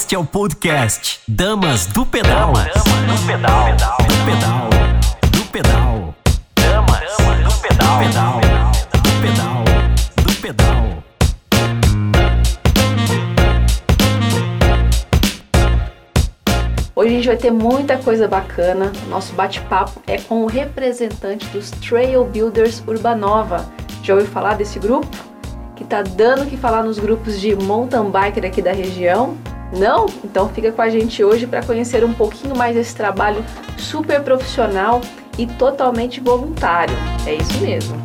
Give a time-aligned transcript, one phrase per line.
[0.00, 2.54] Este é o podcast Damas do Pedal.
[2.54, 3.66] Damas do Pedal.
[4.08, 4.70] Do pedal.
[5.30, 6.14] Do pedal.
[6.54, 7.00] Damas
[7.44, 7.98] do Pedal.
[7.98, 8.40] Pedal.
[8.94, 9.62] Do pedal.
[10.24, 11.04] Do pedal.
[16.96, 18.90] Hoje a gente vai ter muita coisa bacana.
[19.06, 23.70] Nosso bate-papo é com o representante dos Trail Builders Urbanova.
[24.02, 25.14] Já ouviu falar desse grupo?
[25.76, 29.36] Que tá dando o que falar nos grupos de mountain biker aqui da região?
[29.72, 30.06] Não?
[30.24, 33.44] Então fica com a gente hoje para conhecer um pouquinho mais desse trabalho
[33.78, 35.00] super profissional
[35.38, 36.94] e totalmente voluntário.
[37.26, 37.96] É isso mesmo.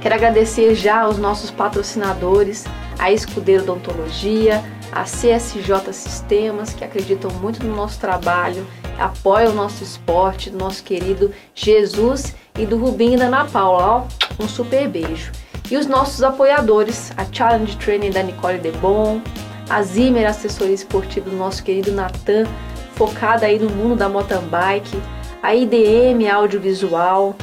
[0.00, 2.64] Quero agradecer já aos nossos patrocinadores,
[2.98, 4.62] a Escudeiro Odontologia,
[4.92, 8.66] a CSJ Sistemas, que acreditam muito no nosso trabalho,
[8.98, 14.08] apoiam o nosso esporte, do nosso querido Jesus e do Rubinho e da Ana Paula.
[14.40, 15.30] Ó, um super beijo.
[15.70, 19.20] E os nossos apoiadores, a Challenge Training da Nicole Debon,
[19.68, 22.46] a Zimmer Assessoria Esportiva do nosso querido Natan,
[22.94, 24.98] focada aí no mundo da mountain bike,
[25.42, 27.36] a IDM Audiovisual,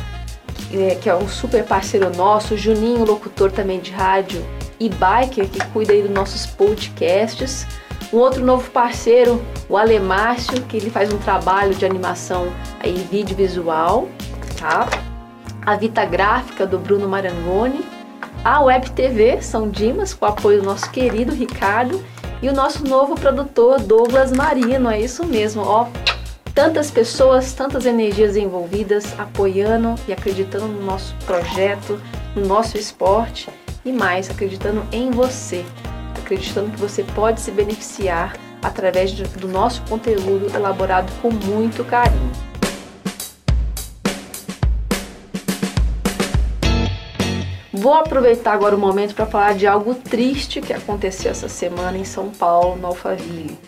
[0.73, 4.44] é, que é um super parceiro nosso, Juninho, locutor também de rádio
[4.80, 7.67] e biker, que cuida aí dos nossos podcasts.
[8.11, 13.36] Um outro novo parceiro, o Alemárcio, que ele faz um trabalho de animação aí, vídeo
[13.36, 14.09] visual,
[14.59, 14.89] tá?
[15.64, 17.83] A Vita Gráfica do Bruno Marangoni,
[18.45, 22.05] a Web TV São Dimas, com o apoio do nosso querido Ricardo,
[22.43, 25.87] e o nosso novo produtor Douglas Marino, é isso mesmo, ó.
[26.53, 31.99] Tantas pessoas, tantas energias envolvidas, apoiando e acreditando no nosso projeto,
[32.35, 33.49] no nosso esporte
[33.83, 35.65] e mais, acreditando em você,
[36.15, 42.31] acreditando que você pode se beneficiar através do nosso conteúdo elaborado com muito carinho.
[47.86, 52.03] Vou aproveitar agora o momento para falar de algo triste que aconteceu essa semana em
[52.03, 53.59] São Paulo, no Alphaville.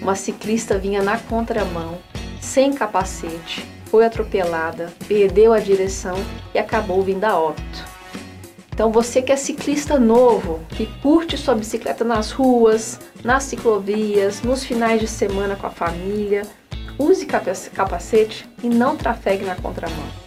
[0.00, 1.98] Uma ciclista vinha na contramão,
[2.40, 6.14] sem capacete, foi atropelada, perdeu a direção
[6.54, 7.84] e acabou vindo a óbito.
[8.72, 14.62] Então você que é ciclista novo, que curte sua bicicleta nas ruas, nas ciclovias, nos
[14.62, 16.42] finais de semana com a família,
[16.96, 20.25] use capacete e não trafegue na contramão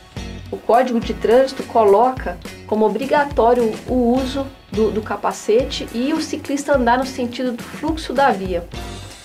[0.51, 6.75] o Código de Trânsito coloca como obrigatório o uso do, do, capacete e o ciclista
[6.75, 8.67] andar no sentido do fluxo da via.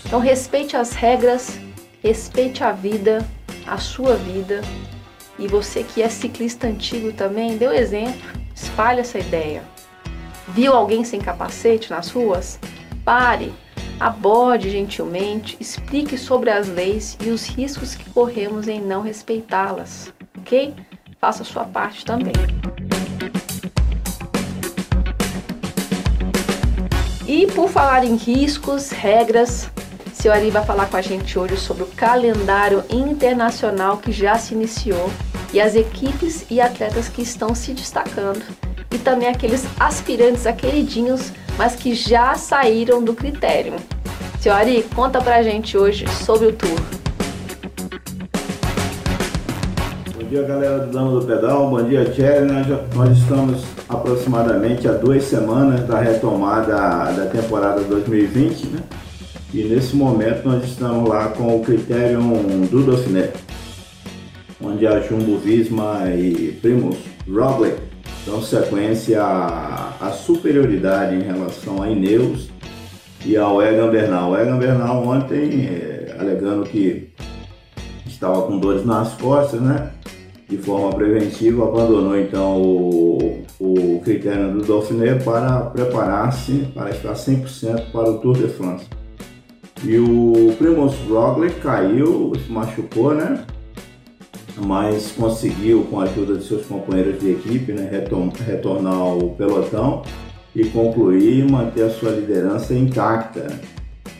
[0.04, 1.58] Então respeite as regras,
[2.02, 3.26] respeite a vida,
[3.66, 4.60] a sua vida.
[5.38, 9.62] E você que é ciclista antigo também, dê o exemplo, espalhe essa ideia.
[10.48, 12.58] Viu alguém sem capacete nas ruas?
[13.04, 13.52] Pare,
[13.98, 20.74] aborde gentilmente, explique sobre as leis e os riscos que corremos em não respeitá-las, ok?
[21.24, 22.34] Faça a sua parte também.
[27.26, 29.70] E por falar em riscos, regras,
[30.12, 34.52] seu Ari vai falar com a gente hoje sobre o calendário internacional que já se
[34.52, 35.10] iniciou
[35.50, 38.44] e as equipes e atletas que estão se destacando
[38.92, 43.76] e também aqueles aspirantes a queridinhos, mas que já saíram do critério.
[44.40, 47.03] Seu Ari, conta pra gente hoje sobre o tour.
[50.34, 51.70] Dia, galera do Dama do Pedal.
[51.70, 52.44] Bom dia, Thierry.
[52.46, 56.72] Nós, nós estamos aproximadamente há duas semanas da retomada
[57.12, 58.80] da temporada 2020, né?
[59.52, 63.30] E nesse momento nós estamos lá com o critério do Dauphiné,
[64.60, 66.96] onde a Jumbo Visma e Primus
[67.28, 67.76] Roglic
[68.26, 72.50] dão sequência à, superioridade em relação a Ineos
[73.24, 74.32] e ao Egan Bernal.
[74.32, 77.12] O Egan Bernal ontem, é, alegando que
[78.04, 79.93] estava com dores nas costas, né?
[80.48, 87.90] De forma preventiva, abandonou então o, o critério do Dauphiné para preparar-se para estar 100%
[87.90, 88.86] para o Tour de France.
[89.82, 93.44] E o Primoz Roglic caiu, se machucou, né?
[94.64, 97.90] Mas conseguiu, com a ajuda de seus companheiros de equipe, né,
[98.46, 100.02] retornar ao pelotão
[100.54, 103.48] e concluir e manter a sua liderança intacta.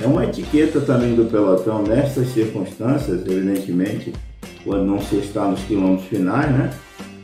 [0.01, 4.13] É uma etiqueta também do pelotão nestas circunstâncias, evidentemente,
[4.65, 6.71] quando não se está nos quilômetros finais, né?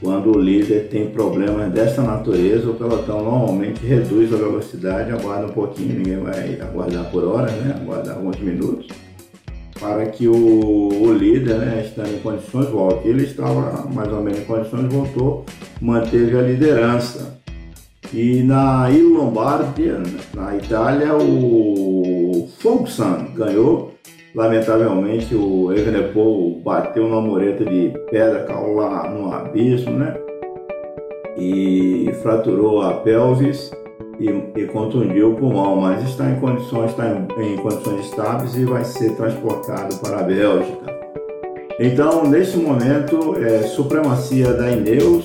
[0.00, 5.52] Quando o líder tem problemas dessa natureza, o pelotão normalmente reduz a velocidade, aguarda um
[5.52, 7.76] pouquinho, ninguém vai aguardar por hora, né?
[7.82, 8.88] Aguardar alguns minutos,
[9.78, 13.08] para que o, o líder, né, estando em condições, volte.
[13.08, 15.44] Ele estava mais ou menos em condições, voltou,
[15.80, 17.38] manteve a liderança.
[18.12, 20.02] E na Ilha Lombardia,
[20.34, 23.89] na Itália, o Fulgsan ganhou
[24.34, 30.16] Lamentavelmente o Evenepoel bateu numa mureta de pedra, caiu lá no abismo, né?
[31.40, 33.72] e fraturou a pelvis
[34.18, 38.64] e, e contundiu o pulmão, mas está em condições, está em, em condições estáveis e
[38.64, 41.00] vai ser transportado para a Bélgica.
[41.78, 45.24] Então, nesse momento, é supremacia da Ineus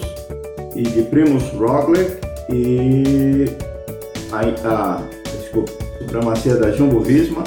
[0.73, 2.17] e de Primus Roglic
[2.49, 3.45] e
[4.31, 5.01] a, a
[5.37, 7.43] desculpa, supremacia da Jumbo Visma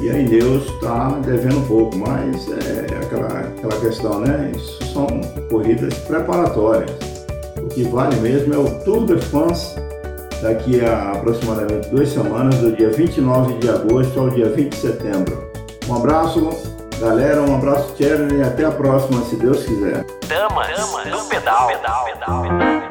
[0.00, 4.52] e a Ineos está devendo um pouco, mas é aquela, aquela questão, né?
[4.56, 5.06] Isso são
[5.50, 6.90] corridas preparatórias.
[7.58, 9.76] O que vale mesmo é o Tour de France
[10.42, 15.50] daqui a aproximadamente duas semanas, do dia 29 de agosto ao dia 20 de setembro.
[15.86, 16.48] Um abraço,
[16.98, 20.04] galera, um abraço, Tcherno, e até a próxima, se Deus quiser.
[20.28, 20.68] Damas,
[21.04, 21.66] Damas pedal.
[21.68, 22.89] pedal, pedal, pedal.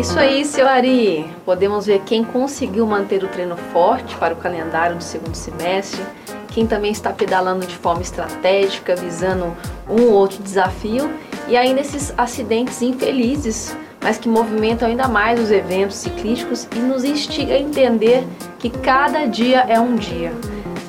[0.00, 1.26] Isso aí, seu Ari.
[1.44, 6.02] Podemos ver quem conseguiu manter o treino forte para o calendário do segundo semestre,
[6.48, 9.54] quem também está pedalando de forma estratégica, visando
[9.86, 11.12] um ou outro desafio,
[11.46, 17.04] e ainda esses acidentes infelizes, mas que movimentam ainda mais os eventos ciclísticos e nos
[17.04, 18.24] instiga a entender
[18.58, 20.32] que cada dia é um dia.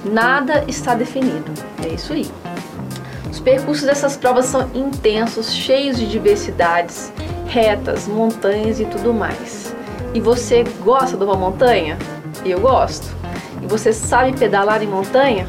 [0.06, 1.52] Nada está definido.
[1.86, 2.32] É isso aí.
[3.30, 7.12] Os percursos dessas provas são intensos, cheios de diversidades,
[7.52, 9.76] retas, montanhas e tudo mais.
[10.14, 11.98] E você gosta de uma montanha?
[12.46, 13.14] Eu gosto.
[13.62, 15.46] E você sabe pedalar em montanha?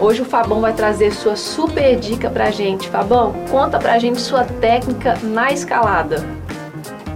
[0.00, 2.88] Hoje o Fabão vai trazer sua super dica pra gente.
[2.88, 6.26] Fabão, conta pra gente sua técnica na escalada.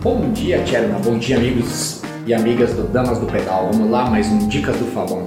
[0.00, 1.00] Bom dia, Tcherna.
[1.00, 3.70] Bom dia, amigos e amigas do Damas do Pedal.
[3.72, 5.26] Vamos lá, mais um Dicas do Fabão.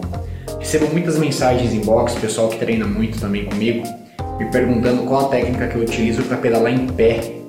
[0.57, 3.83] Recebo muitas mensagens em box, pessoal que treina muito também comigo,
[4.37, 7.39] me perguntando qual a técnica que eu utilizo para pedalar em pé.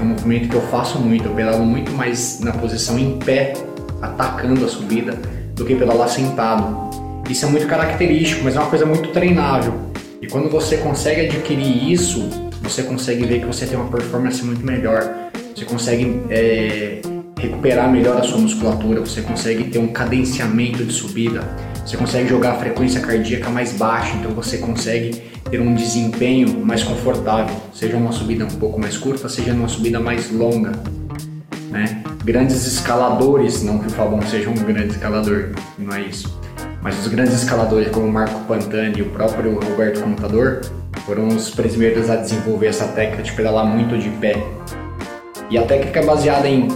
[0.00, 3.52] É um movimento que eu faço muito, eu pedalo muito mais na posição em pé,
[4.00, 5.12] atacando a subida,
[5.54, 6.88] do que pedalar sentado.
[7.28, 9.74] Isso é muito característico, mas é uma coisa muito treinável.
[10.22, 12.30] E quando você consegue adquirir isso,
[12.62, 15.30] você consegue ver que você tem uma performance muito melhor.
[15.54, 17.02] Você consegue é,
[17.40, 21.40] recuperar melhor a sua musculatura, você consegue ter um cadenciamento de subida,
[21.84, 26.82] você consegue jogar a frequência cardíaca mais baixa, então você consegue ter um desempenho mais
[26.82, 30.72] confortável, seja uma subida um pouco mais curta, seja uma subida mais longa.
[31.70, 32.02] Né?
[32.24, 36.40] Grandes escaladores, não que o Fabão seja um grande escalador, não é isso
[36.82, 40.60] mas os grandes escaladores como Marco Pantani e o próprio Roberto Contador
[41.04, 44.34] foram os primeiros a desenvolver essa técnica de pedalar muito de pé.
[45.50, 46.68] E a técnica é baseada em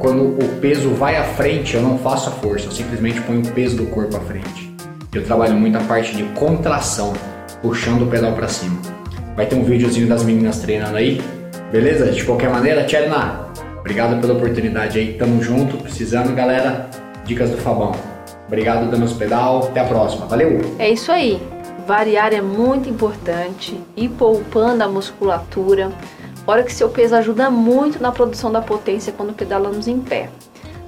[0.00, 3.52] quando o peso vai à frente, eu não faço a força, eu simplesmente ponho o
[3.52, 4.74] peso do corpo à frente.
[5.12, 7.12] Eu trabalho muito a parte de contração,
[7.60, 8.80] puxando o pedal para cima.
[9.36, 11.20] Vai ter um videozinho das meninas treinando aí,
[11.70, 12.10] beleza?
[12.10, 13.46] De qualquer maneira, Tcherna,
[13.78, 16.88] obrigado pela oportunidade aí, tamo junto, precisando, galera,
[17.26, 17.92] dicas do Fabão.
[18.46, 19.64] Obrigado, Danos Pedal.
[19.68, 20.26] Até a próxima.
[20.26, 20.60] Valeu!
[20.78, 21.40] É isso aí.
[21.86, 25.92] Variar é muito importante, ir poupando a musculatura.
[26.50, 30.28] Fora que seu peso ajuda muito na produção da potência quando pedalamos em pé.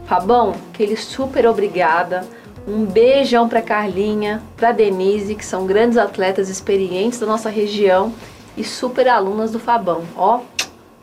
[0.07, 2.27] Fabão, aquele super obrigada.
[2.67, 8.13] Um beijão para Carlinha, para Denise, que são grandes atletas experientes da nossa região
[8.57, 10.03] e super alunas do Fabão.
[10.17, 10.41] Ó,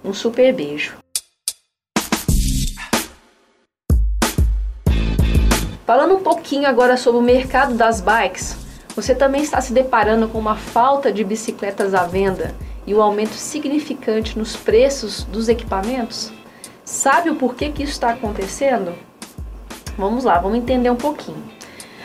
[0.03, 0.97] um super beijo.
[5.85, 8.57] Falando um pouquinho agora sobre o mercado das bikes,
[8.93, 12.53] você também está se deparando com uma falta de bicicletas à venda
[12.89, 16.31] e um aumento significante nos preços dos equipamentos?
[16.83, 18.95] Sabe o porquê que isso está acontecendo?
[19.95, 21.43] Vamos lá, vamos entender um pouquinho.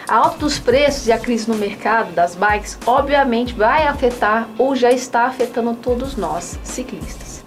[0.06, 4.76] A alta dos preços e a crise no mercado das bikes obviamente vai afetar ou
[4.76, 7.42] já está afetando todos nós, ciclistas.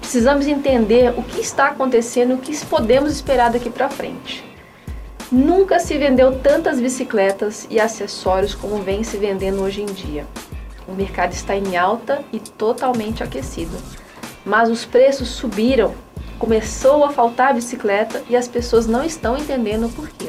[0.00, 4.44] Precisamos entender o que está acontecendo e o que podemos esperar daqui para frente.
[5.30, 10.26] Nunca se vendeu tantas bicicletas e acessórios como vem se vendendo hoje em dia.
[10.90, 13.76] O mercado está em alta e totalmente aquecido.
[14.44, 15.94] Mas os preços subiram,
[16.36, 20.26] começou a faltar bicicleta e as pessoas não estão entendendo o porquê.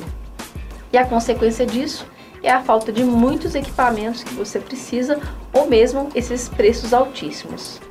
[0.94, 2.06] E a consequência disso
[2.44, 5.20] é a falta de muitos equipamentos que você precisa
[5.52, 7.82] ou mesmo esses preços altíssimos.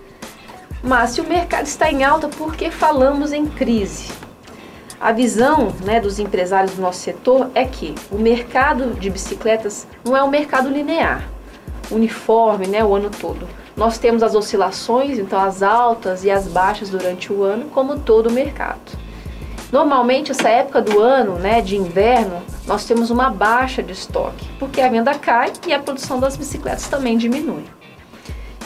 [0.81, 4.13] Mas se o mercado está em alta, por que falamos em crise?
[5.01, 10.17] A visão né, dos empresários do nosso setor é que o mercado de bicicletas não
[10.17, 11.27] é um mercado linear,
[11.91, 13.47] uniforme né, o ano todo.
[13.77, 18.29] Nós temos as oscilações, então as altas e as baixas durante o ano, como todo
[18.29, 18.99] o mercado.
[19.73, 24.81] Normalmente, essa época do ano, né, de inverno, nós temos uma baixa de estoque, porque
[24.81, 27.65] a venda cai e a produção das bicicletas também diminui.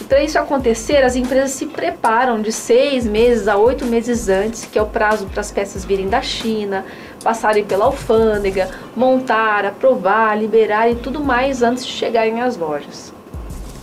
[0.08, 4.78] Para isso acontecer, as empresas se preparam de seis meses a oito meses antes, que
[4.78, 6.84] é o prazo para as peças virem da China,
[7.24, 13.14] passarem pela alfândega, montar, aprovar, liberar e tudo mais antes de chegarem às lojas.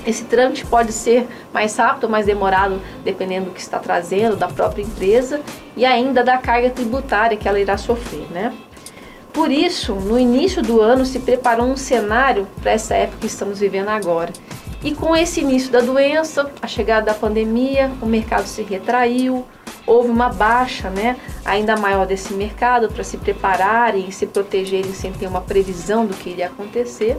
[0.06, 4.48] Esse trâmite pode ser mais rápido ou mais demorado, dependendo do que está trazendo, da
[4.48, 5.42] própria empresa
[5.76, 8.54] e ainda da carga tributária que ela irá sofrer, né?
[9.34, 13.60] Por isso, no início do ano se preparou um cenário para essa época que estamos
[13.60, 14.32] vivendo agora.
[14.84, 19.46] E com esse início da doença, a chegada da pandemia, o mercado se retraiu,
[19.86, 25.12] houve uma baixa né, ainda maior desse mercado para se prepararem e se protegerem sem
[25.12, 27.18] ter uma previsão do que iria acontecer.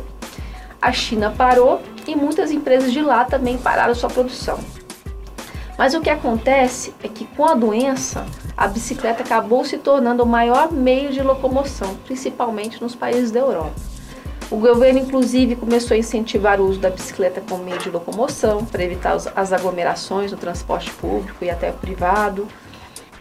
[0.80, 4.58] A China parou e muitas empresas de lá também pararam sua produção.
[5.78, 8.26] Mas o que acontece é que com a doença,
[8.56, 13.91] a bicicleta acabou se tornando o maior meio de locomoção, principalmente nos países da Europa.
[14.52, 18.84] O governo, inclusive, começou a incentivar o uso da bicicleta como meio de locomoção para
[18.84, 22.46] evitar as aglomerações no transporte público e até privado.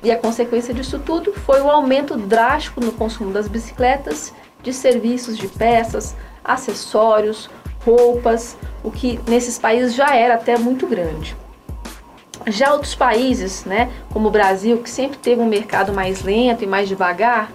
[0.04, 5.38] E a consequência disso tudo foi o aumento drástico no consumo das bicicletas, de serviços
[5.38, 7.50] de peças, acessórios,
[7.86, 11.34] roupas, o que nesses países já era até muito grande.
[12.48, 16.68] Já outros países, né, como o Brasil, que sempre teve um mercado mais lento e
[16.68, 17.50] mais devagar,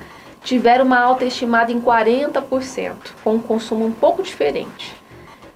[0.47, 4.95] tiveram uma alta estimada em 40%, com um consumo um pouco diferente.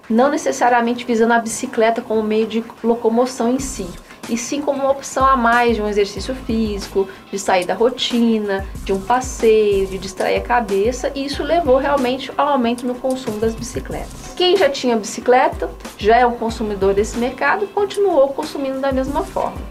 [0.09, 3.87] Não necessariamente visando a bicicleta como meio de locomoção em si,
[4.29, 8.67] e sim como uma opção a mais de um exercício físico, de sair da rotina,
[8.83, 13.39] de um passeio, de distrair a cabeça, e isso levou realmente ao aumento no consumo
[13.39, 14.33] das bicicletas.
[14.35, 19.61] Quem já tinha bicicleta, já é um consumidor desse mercado, continuou consumindo da mesma forma.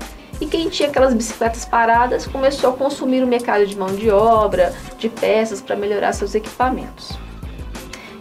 [0.41, 4.75] E quem tinha aquelas bicicletas paradas começou a consumir o mercado de mão de obra,
[4.99, 7.19] de peças para melhorar seus equipamentos.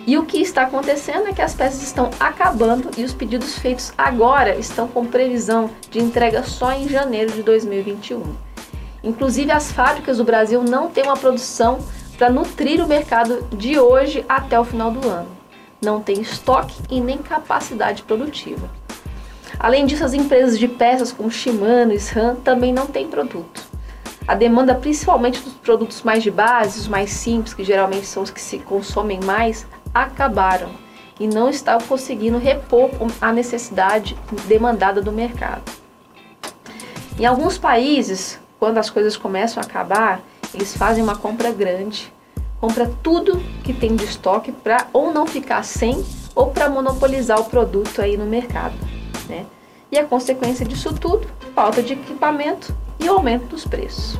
[0.05, 3.93] E o que está acontecendo é que as peças estão acabando e os pedidos feitos
[3.97, 8.23] agora estão com previsão de entrega só em janeiro de 2021.
[9.03, 11.79] Inclusive, as fábricas do Brasil não têm uma produção
[12.17, 15.29] para nutrir o mercado de hoje até o final do ano.
[15.81, 18.69] Não tem estoque e nem capacidade produtiva.
[19.59, 23.67] Além disso, as empresas de peças como Shimano e SRAM também não têm produto.
[24.25, 28.29] A demanda, principalmente dos produtos mais de base, os mais simples, que geralmente são os
[28.29, 30.69] que se consomem mais, acabaram
[31.19, 32.89] e não estavam conseguindo repor
[33.19, 34.15] a necessidade
[34.47, 35.63] demandada do mercado.
[37.19, 40.21] Em alguns países, quando as coisas começam a acabar,
[40.53, 42.13] eles fazem uma compra grande,
[42.61, 47.45] compra tudo que tem de estoque para ou não ficar sem ou para monopolizar o
[47.45, 48.75] produto aí no mercado,
[49.29, 49.45] né?
[49.91, 54.19] E a consequência disso tudo, falta de equipamento e aumento dos preços.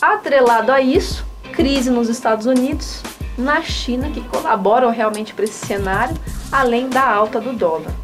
[0.00, 3.02] Atrelado a isso, crise nos Estados Unidos,
[3.38, 6.16] na China que colaboram realmente para esse cenário,
[6.50, 7.94] além da alta do dólar.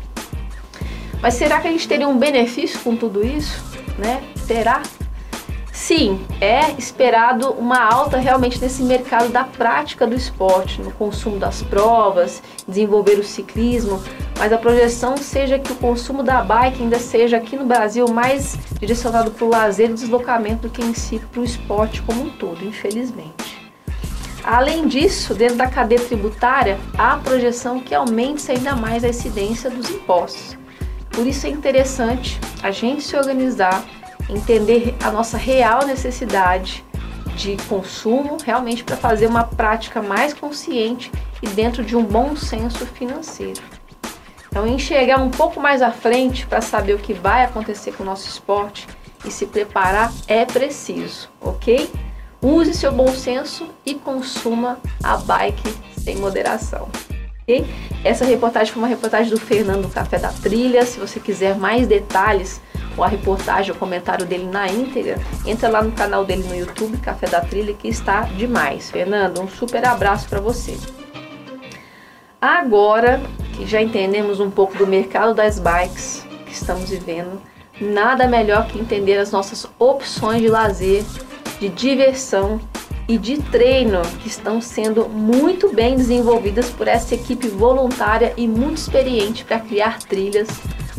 [1.20, 3.62] Mas será que a gente teria um benefício com tudo isso?
[3.98, 4.22] Né?
[4.46, 4.82] Será?
[5.84, 11.60] Sim, é esperado uma alta realmente nesse mercado da prática do esporte, no consumo das
[11.60, 14.00] provas, desenvolver o ciclismo,
[14.38, 18.56] mas a projeção seja que o consumo da bike ainda seja aqui no Brasil mais
[18.78, 22.30] direcionado para o lazer e deslocamento do que em si para o esporte como um
[22.30, 23.72] todo, infelizmente.
[24.44, 29.68] Além disso, dentro da cadeia tributária, há a projeção que aumente ainda mais a incidência
[29.68, 30.56] dos impostos.
[31.10, 33.84] Por isso é interessante a gente se organizar,
[34.28, 36.84] entender a nossa real necessidade
[37.36, 41.10] de consumo, realmente para fazer uma prática mais consciente
[41.40, 43.60] e dentro de um bom senso financeiro.
[44.48, 48.06] Então, enxergar um pouco mais à frente para saber o que vai acontecer com o
[48.06, 48.86] nosso esporte
[49.24, 51.90] e se preparar é preciso, ok?
[52.40, 56.88] Use seu bom senso e consuma a bike sem moderação.
[57.42, 57.64] Okay?
[58.04, 60.84] Essa reportagem foi uma reportagem do Fernando Café da Trilha.
[60.84, 62.60] Se você quiser mais detalhes
[62.96, 66.96] ou a reportagem, o comentário dele na íntegra, entra lá no canal dele no YouTube,
[66.98, 68.90] Café da Trilha, que está demais.
[68.90, 70.76] Fernando, um super abraço para você.
[72.40, 73.20] Agora
[73.56, 77.40] que já entendemos um pouco do mercado das bikes que estamos vivendo,
[77.80, 81.04] nada melhor que entender as nossas opções de lazer
[81.62, 82.60] de diversão
[83.08, 88.78] e de treino que estão sendo muito bem desenvolvidas por essa equipe voluntária e muito
[88.78, 90.48] experiente para criar trilhas,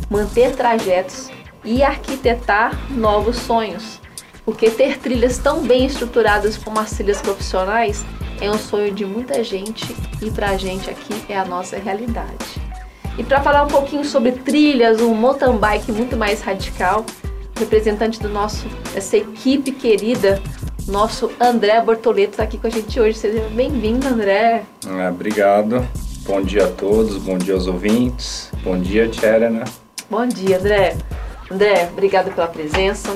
[0.10, 1.30] manter trajetos
[1.64, 4.00] e arquitetar novos sonhos.
[4.46, 8.06] Porque ter trilhas tão bem estruturadas como as trilhas profissionais
[8.42, 12.62] é um sonho de muita gente e para a gente aqui é a nossa realidade.
[13.18, 17.06] E para falar um pouquinho sobre trilhas, um mountain bike muito mais radical,
[17.58, 20.42] representante do nosso essa equipe querida,
[20.88, 23.18] nosso André Bortoleto está aqui com a gente hoje.
[23.18, 24.64] Seja bem-vindo, André.
[24.86, 25.88] Ah, obrigado.
[26.26, 28.52] Bom dia a todos, bom dia aos ouvintes.
[28.64, 29.64] Bom dia, Tcherena.
[30.10, 30.98] Bom dia, André.
[31.54, 33.16] André, obrigado pela presença.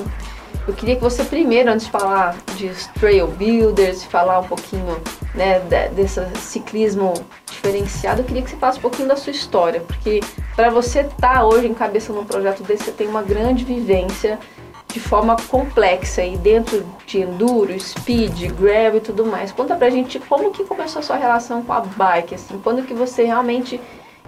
[0.66, 5.00] Eu queria que você primeiro, antes de falar de trail builders, falar um pouquinho
[5.34, 5.58] né,
[5.92, 7.14] desse ciclismo
[7.46, 10.20] diferenciado, eu queria que você falasse um pouquinho da sua história, porque
[10.54, 14.38] para você estar tá hoje encabeçando um projeto desse, você tem uma grande vivência
[14.86, 19.50] de forma complexa e dentro de enduro, speed, gravel e tudo mais.
[19.50, 22.94] Conta pra gente como que começou a sua relação com a bike, assim, quando que
[22.94, 23.80] você realmente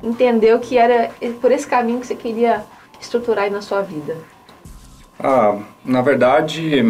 [0.03, 2.65] entendeu que era por esse caminho que você queria
[3.01, 4.17] estruturar aí na sua vida?
[5.19, 6.83] Ah, na verdade,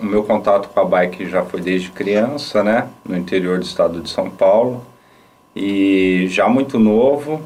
[0.00, 4.00] o meu contato com a bike já foi desde criança, né, no interior do estado
[4.00, 4.84] de São Paulo.
[5.54, 7.42] E já muito novo,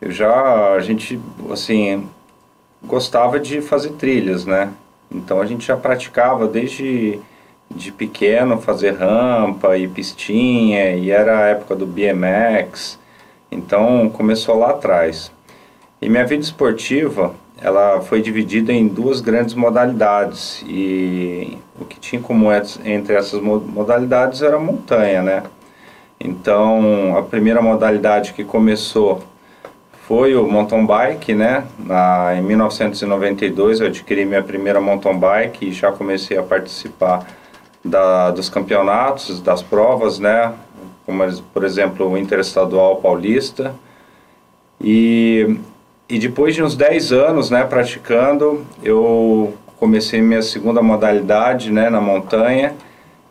[0.00, 2.08] eu já a gente assim
[2.82, 4.72] gostava de fazer trilhas, né?
[5.10, 7.20] Então a gente já praticava desde
[7.70, 12.98] de pequeno fazer rampa e pistinha e era a época do BMX.
[13.50, 15.30] Então começou lá atrás.
[16.04, 22.20] E minha vida esportiva, ela foi dividida em duas grandes modalidades e o que tinha
[22.20, 22.50] comum
[22.84, 25.44] entre essas modalidades era montanha, né?
[26.20, 29.22] Então, a primeira modalidade que começou
[30.06, 31.64] foi o mountain bike, né?
[31.78, 37.26] Na, em 1992 eu adquiri minha primeira mountain bike e já comecei a participar
[37.82, 40.52] da, dos campeonatos, das provas, né?
[41.06, 43.74] Como, por exemplo, o Interestadual Paulista.
[44.78, 45.56] E,
[46.08, 52.00] e depois de uns 10 anos, né, praticando, eu comecei minha segunda modalidade, né, na
[52.00, 52.74] montanha,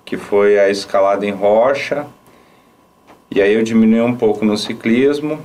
[0.03, 2.06] que foi a escalada em rocha.
[3.30, 5.39] E aí eu diminui um pouco no ciclismo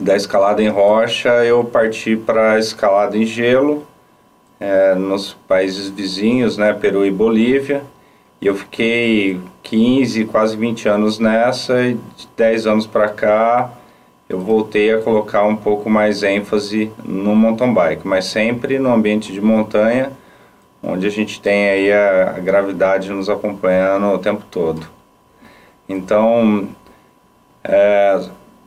[0.00, 3.86] da escalada em rocha eu parti para a escalada em gelo
[4.58, 7.82] é, nos países vizinhos, né, Peru e Bolívia.
[8.40, 13.70] E eu fiquei 15, quase 20 anos nessa e de 10 anos para cá
[14.30, 19.32] eu voltei a colocar um pouco mais ênfase no mountain bike, mas sempre no ambiente
[19.32, 20.12] de montanha,
[20.80, 24.86] onde a gente tem aí a, a gravidade nos acompanhando o tempo todo.
[25.88, 26.68] Então,
[27.64, 28.20] é,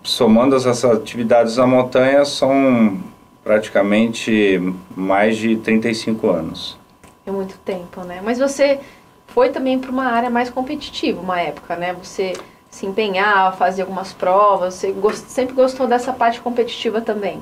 [0.03, 3.01] somando essas atividades na montanha, são
[3.41, 4.61] praticamente
[4.93, 6.77] mais de 35 anos.
[7.25, 8.19] É muito tempo, né?
[8.21, 8.81] Mas você
[9.27, 11.95] foi também para uma área mais competitiva, uma época, né?
[12.03, 12.33] Você
[12.73, 15.25] se empenhava, fazia algumas provas, você gost...
[15.27, 17.39] sempre gostou dessa parte competitiva também?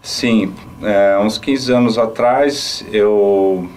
[0.00, 3.68] Sim, é, uns 15 anos atrás eu,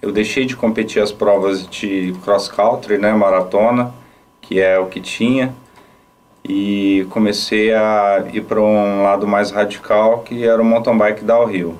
[0.00, 3.92] eu deixei de competir as provas de cross country, né, maratona,
[4.40, 5.52] que é o que tinha,
[6.44, 11.74] e comecei a ir para um lado mais radical que era o mountain bike downhill.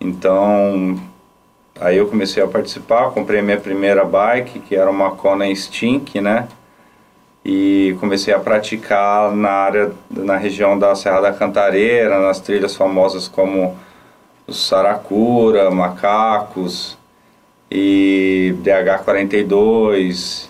[0.00, 0.98] Então,
[1.78, 6.48] aí eu comecei a participar, comprei minha primeira bike, que era uma Kona Stink, né?
[7.44, 13.28] E comecei a praticar na área, na região da Serra da Cantareira, nas trilhas famosas
[13.28, 13.76] como
[14.46, 16.96] os Saracura, Macacos
[17.70, 20.48] e DH42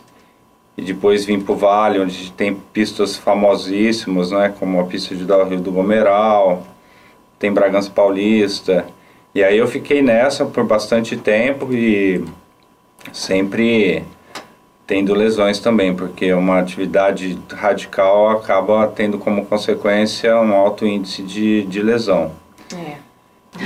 [0.77, 5.25] e depois vim para o Vale, onde tem pistas famosíssimas, né, como a pista de
[5.25, 6.67] Rio do Gomeral,
[7.39, 8.85] tem Bragança Paulista.
[9.35, 12.25] E aí eu fiquei nessa por bastante tempo e
[13.13, 14.05] sempre
[14.87, 21.65] tendo lesões também, porque uma atividade radical acaba tendo como consequência um alto índice de,
[21.65, 22.33] de lesão.
[22.75, 22.97] É.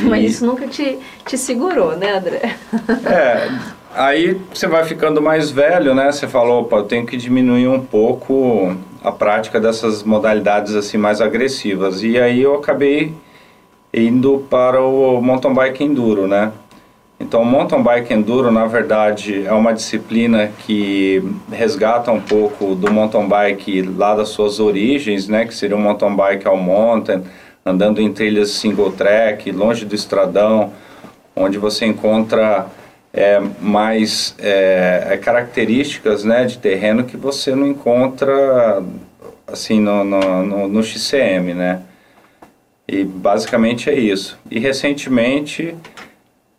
[0.03, 2.57] Mas isso nunca te, te segurou, né, André?
[3.07, 3.49] É,
[3.95, 6.13] Aí você vai ficando mais velho, né?
[6.13, 11.21] Você falou, opa, eu tenho que diminuir um pouco a prática dessas modalidades assim mais
[11.21, 12.03] agressivas.
[12.03, 13.13] E aí eu acabei
[13.93, 16.53] indo para o mountain bike enduro, né?
[17.21, 23.27] Então, mountain bike enduro, na verdade, é uma disciplina que resgata um pouco do mountain
[23.27, 25.45] bike lá das suas origens, né?
[25.45, 27.25] Que seria o mountain bike ao mountain,
[27.67, 30.73] andando em trilhas single track, longe do estradão,
[31.35, 32.67] onde você encontra
[33.13, 38.83] é, mais é, é, características né, de terreno que você não encontra
[39.47, 41.83] assim no, no, no, no XCM, né?
[42.87, 44.39] E basicamente é isso.
[44.51, 45.75] E recentemente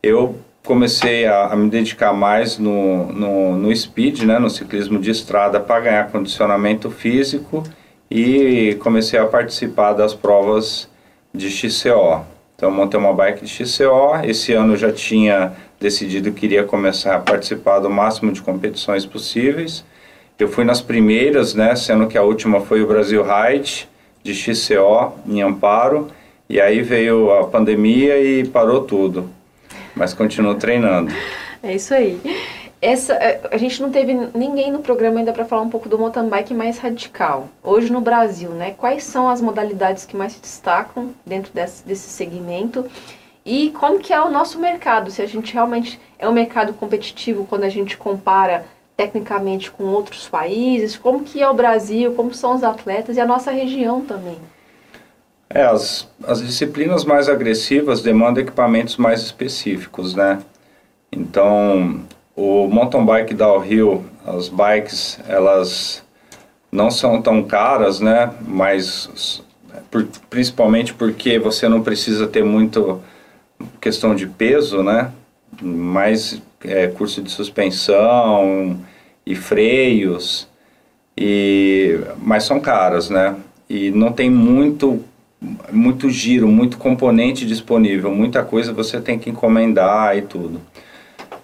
[0.04, 5.12] eu comecei a, a me dedicar mais no, no, no, speed, né, no ciclismo de
[5.12, 7.64] estrada, para ganhar condicionamento físico
[8.10, 10.90] e comecei a participar das provas
[11.34, 12.26] de XCO.
[12.56, 17.20] Então montei uma bike de XCO, esse ano já tinha decidido que iria começar a
[17.20, 19.86] participar do máximo de competições possíveis.
[20.38, 23.88] Eu fui nas primeiras, né, sendo que a última foi o Brasil Ride
[24.22, 26.08] de XCO em Amparo,
[26.50, 29.30] e aí veio a pandemia e parou tudo.
[30.00, 31.12] Mas continuo treinando.
[31.62, 32.20] É isso aí.
[32.82, 36.00] Essa, é, a gente não teve ninguém no programa ainda para falar um pouco do
[36.00, 37.50] mountain bike mais radical.
[37.62, 38.74] Hoje no Brasil, né?
[38.78, 42.86] Quais são as modalidades que mais se destacam dentro desse, desse segmento
[43.46, 47.46] e como que é o nosso mercado, se a gente realmente é um mercado competitivo
[47.46, 52.56] quando a gente compara tecnicamente com outros países, como que é o Brasil, como são
[52.56, 54.38] os atletas e a nossa região também.
[55.52, 60.40] É, as, as disciplinas mais agressivas demandam equipamentos mais específicos, né?
[61.12, 62.02] Então,
[62.36, 66.04] o mountain bike downhill, as bikes, elas
[66.72, 68.32] não são tão caras, né?
[68.48, 69.42] Mas
[69.90, 73.02] por, principalmente porque você não precisa ter muito
[73.82, 75.12] questão de peso, né?
[75.60, 78.80] Mais é, curso de suspensão
[79.26, 80.48] e freios,
[81.18, 83.36] e mas são caras, né?
[83.68, 85.04] E não tem muito
[85.72, 90.62] muito giro, muito componente disponível, muita coisa você tem que encomendar e tudo.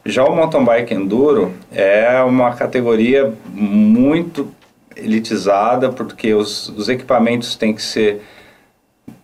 [0.05, 4.51] Já o mountain bike enduro é uma categoria muito
[4.95, 8.21] elitizada porque os, os equipamentos têm que ser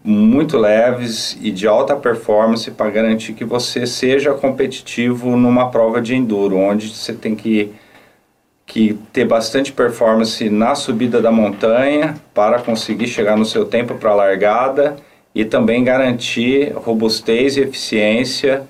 [0.04, 6.16] muito leves e de alta performance para garantir que você seja competitivo numa prova de
[6.16, 7.72] enduro, onde você tem que,
[8.72, 14.12] que ter bastante performance na subida da montanha para conseguir chegar no seu tempo para
[14.12, 14.96] a largada
[15.36, 18.64] e também garantir robustez e eficiência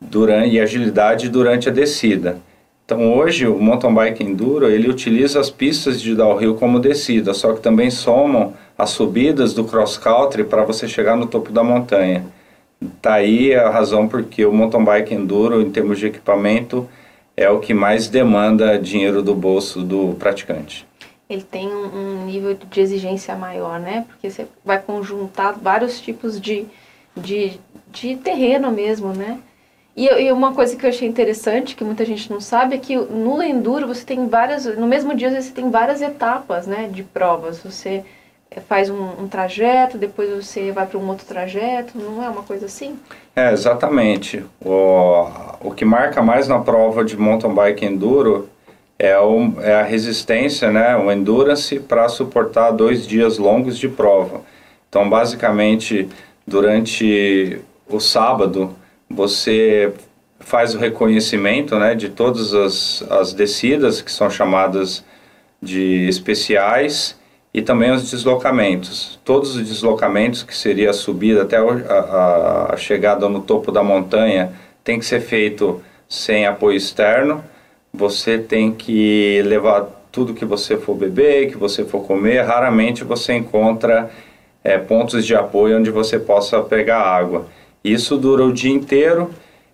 [0.00, 2.38] durante, e agilidade durante a descida.
[2.86, 7.52] Então hoje o mountain bike enduro ele utiliza as pistas de downhill como descida, só
[7.52, 12.24] que também somam as subidas do cross country para você chegar no topo da montanha.
[13.02, 16.88] Tá aí a razão porque o mountain bike enduro em termos de equipamento
[17.36, 20.86] é o que mais demanda dinheiro do bolso do praticante.
[21.28, 24.04] Ele tem um, nível de exigência maior, né?
[24.06, 26.66] Porque você vai conjuntar vários tipos de,
[27.16, 27.58] de,
[27.90, 29.38] de terreno mesmo, né?
[29.96, 32.96] E, e, uma coisa que eu achei interessante, que muita gente não sabe, é que
[32.96, 37.58] no Enduro você tem várias, no mesmo dia você tem várias etapas, né, de provas.
[37.58, 38.04] Você
[38.68, 42.66] faz um, um trajeto, depois você vai para um outro trajeto, não é uma coisa
[42.66, 42.98] assim?
[43.34, 44.44] É, exatamente.
[44.60, 45.26] O,
[45.60, 48.48] o que marca mais na prova de mountain bike Enduro
[48.98, 54.42] é, o, é a resistência, né, o endurance para suportar dois dias longos de prova.
[54.88, 56.08] Então, basicamente,
[56.46, 58.76] durante o sábado
[59.08, 59.92] você
[60.40, 65.04] faz o reconhecimento né, de todas as, as descidas, que são chamadas
[65.60, 67.16] de especiais,
[67.54, 69.20] e também os deslocamentos.
[69.24, 74.52] Todos os deslocamentos, que seria a subida até a, a chegada no topo da montanha,
[74.82, 77.44] tem que ser feito sem apoio externo.
[77.92, 82.42] Você tem que levar tudo que você for beber, que você for comer.
[82.42, 84.10] Raramente você encontra
[84.64, 87.46] é, pontos de apoio onde você possa pegar água.
[87.84, 89.30] Isso dura o dia inteiro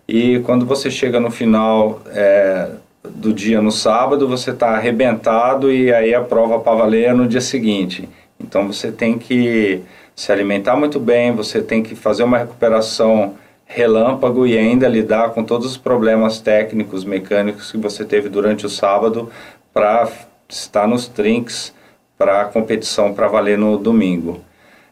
[0.07, 2.69] e quando você chega no final é,
[3.03, 7.27] do dia no sábado, você está arrebentado e aí a prova para valer é no
[7.27, 8.07] dia seguinte.
[8.39, 9.81] Então você tem que
[10.15, 13.35] se alimentar muito bem, você tem que fazer uma recuperação
[13.65, 18.69] relâmpago e ainda lidar com todos os problemas técnicos, mecânicos que você teve durante o
[18.69, 19.29] sábado
[19.73, 20.09] para
[20.49, 21.73] estar nos trinks
[22.17, 24.41] para a competição para valer no domingo.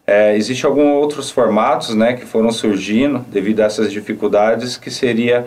[0.06, 5.46] É, Existem alguns outros formatos né, que foram surgindo devido a essas dificuldades, que seria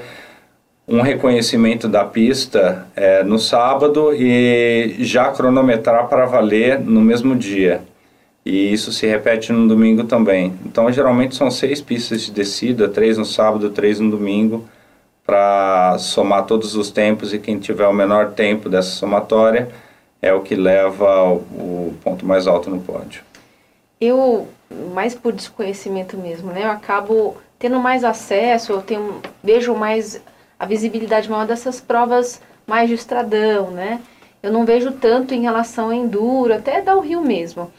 [0.91, 7.81] um reconhecimento da pista é, no sábado e já cronometrar para valer no mesmo dia.
[8.45, 10.53] E isso se repete no domingo também.
[10.67, 14.67] Então, geralmente são seis pistas de descida, três no sábado, três no domingo,
[15.25, 19.69] para somar todos os tempos e quem tiver o menor tempo dessa somatória
[20.21, 23.23] é o que leva o, o ponto mais alto no pódio
[24.01, 24.49] eu,
[24.95, 26.65] mais por desconhecimento mesmo, né?
[26.65, 30.21] Eu acabo tendo mais acesso, eu tenho, vejo mais
[30.61, 33.99] a visibilidade maior dessas provas mais de estradão, né?
[34.43, 37.73] Eu não vejo tanto em relação a enduro, até da Rio mesmo.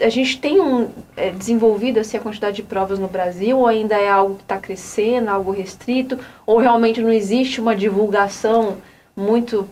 [0.00, 3.94] A gente tem um, é, desenvolvido assim, a quantidade de provas no Brasil, ou ainda
[3.94, 8.78] é algo que está crescendo, algo restrito, ou realmente não existe uma divulgação
[9.14, 9.68] muito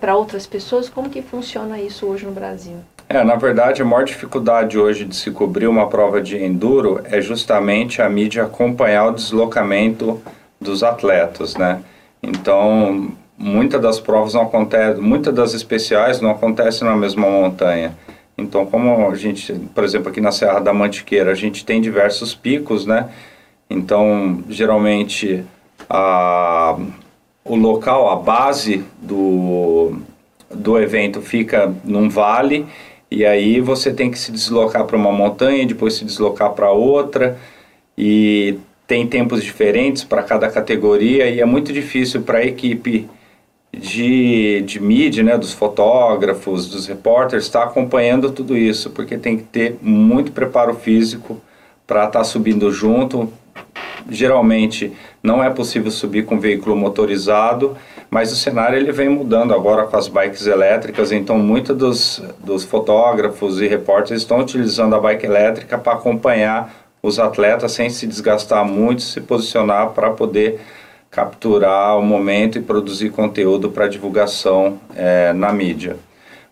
[0.00, 0.88] para outras pessoas?
[0.88, 2.76] Como que funciona isso hoje no Brasil?
[3.08, 7.20] É, na verdade, a maior dificuldade hoje de se cobrir uma prova de enduro é
[7.20, 10.20] justamente a mídia acompanhar o deslocamento
[10.60, 11.82] dos atletas, né?
[12.22, 17.96] Então, muitas das provas não acontecem, muitas das especiais não acontecem na mesma montanha.
[18.38, 22.34] Então, como a gente, por exemplo, aqui na Serra da Mantiqueira, a gente tem diversos
[22.34, 23.08] picos, né?
[23.68, 25.44] Então, geralmente,
[25.88, 26.76] a,
[27.44, 29.98] o local, a base do,
[30.50, 32.66] do evento fica num vale
[33.10, 37.38] e aí você tem que se deslocar para uma montanha, depois se deslocar para outra,
[37.96, 43.08] e tem tempos diferentes para cada categoria, e é muito difícil para a equipe
[43.72, 49.36] de, de mídia, né, dos fotógrafos, dos repórteres, estar tá acompanhando tudo isso, porque tem
[49.36, 51.40] que ter muito preparo físico
[51.86, 53.30] para estar tá subindo junto.
[54.08, 57.76] Geralmente não é possível subir com veículo motorizado,
[58.08, 62.64] mas o cenário ele vem mudando agora com as bikes elétricas, então muitos dos, dos
[62.64, 68.64] fotógrafos e repórteres estão utilizando a bike elétrica para acompanhar os atletas sem se desgastar
[68.64, 70.60] muito, se posicionar para poder
[71.10, 75.96] capturar o momento e produzir conteúdo para divulgação é, na mídia.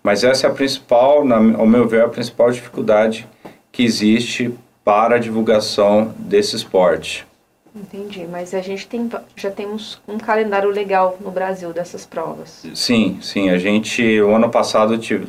[0.03, 3.27] Mas essa é a principal, na, ao meu ver, a principal dificuldade
[3.73, 4.55] que existe
[4.85, 7.27] para a divulgação desse esporte.
[7.75, 12.65] Entendi, mas a gente tem, já temos um calendário legal no Brasil dessas provas.
[12.73, 15.27] Sim, sim, a gente, o ano passado tive,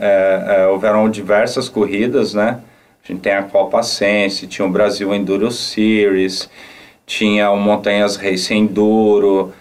[0.00, 2.60] é, é, houveram diversas corridas, né?
[3.04, 6.48] A gente tem a Copa Sense, tinha o Brasil Enduro Series,
[7.04, 9.52] tinha o Montanhas Race Enduro,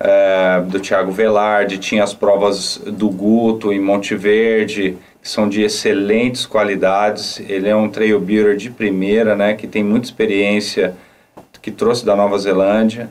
[0.00, 5.62] é, do Thiago Velarde, tinha as provas do Guto em Monte Verde, que são de
[5.62, 7.38] excelentes qualidades.
[7.48, 10.96] Ele é um trail builder de primeira, né, que tem muita experiência
[11.62, 13.10] que trouxe da Nova Zelândia.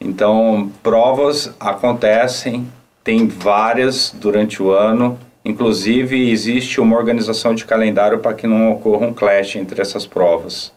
[0.00, 2.66] Então, provas acontecem,
[3.04, 5.18] tem várias durante o ano.
[5.48, 10.70] Inclusive, existe uma organização de calendário para que não ocorra um clash entre essas provas.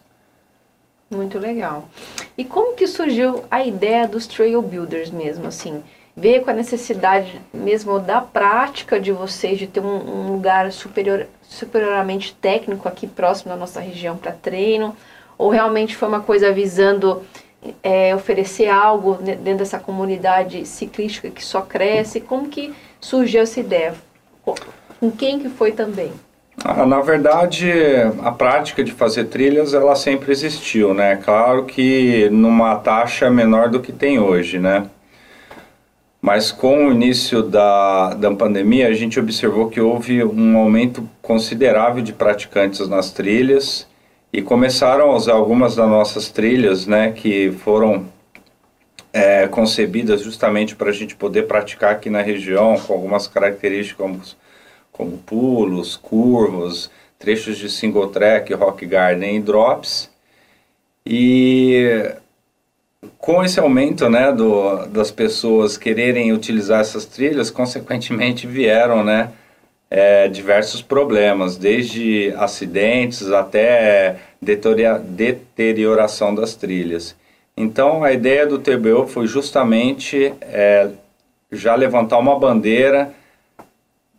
[1.14, 1.90] Muito legal.
[2.38, 5.84] E como que surgiu a ideia dos Trail Builders mesmo, assim?
[6.16, 11.28] Veio com a necessidade mesmo da prática de vocês de ter um, um lugar superior,
[11.42, 14.96] superiormente técnico aqui próximo da nossa região para treino?
[15.38, 17.22] Ou realmente foi uma coisa visando
[17.84, 22.22] é, oferecer algo dentro dessa comunidade ciclística que só cresce?
[22.22, 23.94] Como que surgiu essa ideia?
[25.00, 26.12] Com quem que foi também?
[26.64, 27.72] Ah, na verdade,
[28.22, 31.16] a prática de fazer trilhas, ela sempre existiu, né?
[31.16, 34.86] Claro que numa taxa menor do que tem hoje, né?
[36.22, 42.04] Mas com o início da, da pandemia, a gente observou que houve um aumento considerável
[42.04, 43.88] de praticantes nas trilhas
[44.32, 48.06] e começaram a usar algumas das nossas trilhas, né, que foram
[49.12, 54.38] é, concebidas justamente para a gente poder praticar aqui na região, com algumas características
[54.92, 60.10] como, pulos, curvas, trechos de single track, rock garden e drops.
[61.06, 62.14] E
[63.18, 69.32] com esse aumento né, do, das pessoas quererem utilizar essas trilhas, consequentemente vieram né,
[69.90, 77.16] é, diversos problemas, desde acidentes até deterioração das trilhas.
[77.56, 80.90] Então, a ideia do TBO foi justamente é,
[81.52, 83.14] já levantar uma bandeira,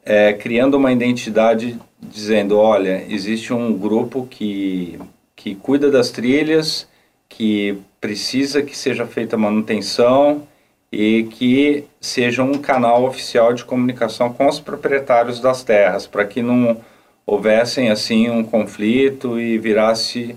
[0.05, 4.99] é, criando uma identidade, dizendo: olha, existe um grupo que,
[5.37, 6.89] que cuida das trilhas,
[7.29, 10.47] que precisa que seja feita manutenção
[10.91, 16.43] e que seja um canal oficial de comunicação com os proprietários das terras, para que
[16.43, 16.81] não
[17.25, 20.37] houvessem assim um conflito e virasse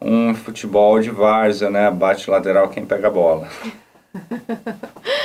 [0.00, 1.90] um futebol de várzea, né?
[1.90, 3.48] Bate lateral quem pega a bola.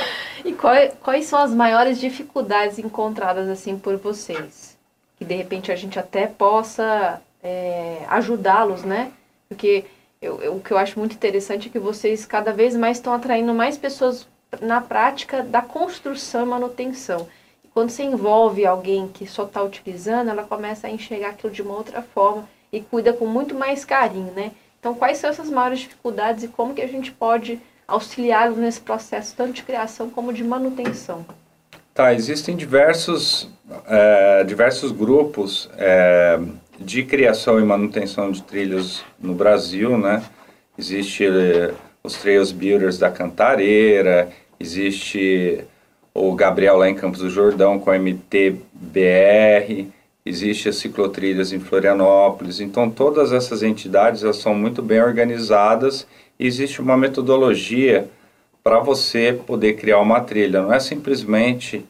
[0.48, 4.78] e quais, quais são as maiores dificuldades encontradas assim por vocês?
[5.16, 9.12] Que de repente a gente até possa é, ajudá-los, né?
[9.48, 9.84] Porque
[10.22, 13.12] eu, eu, o que eu acho muito interessante é que vocês cada vez mais estão
[13.12, 14.26] atraindo mais pessoas
[14.60, 17.28] na prática da construção e manutenção.
[17.62, 21.60] E quando você envolve alguém que só está utilizando, ela começa a enxergar aquilo de
[21.60, 24.52] uma outra forma e cuida com muito mais carinho, né?
[24.80, 29.34] Então, quais são essas maiores dificuldades e como que a gente pode auxiliá-los nesse processo,
[29.34, 31.24] tanto de criação como de manutenção?
[31.94, 33.48] Tá, existem diversos,
[33.86, 36.38] é, diversos grupos é,
[36.78, 40.22] de criação e manutenção de trilhos no Brasil, né?
[40.78, 41.72] Existe é,
[42.04, 44.28] os Trails Builders da Cantareira,
[44.60, 45.64] existe
[46.14, 49.88] o Gabriel lá em Campos do Jordão com a MTBR,
[50.24, 52.60] existe as ciclotrilhas em Florianópolis.
[52.60, 56.06] Então todas essas entidades elas são muito bem organizadas
[56.38, 58.08] existe uma metodologia
[58.62, 60.62] para você poder criar uma trilha.
[60.62, 61.84] Não é simplesmente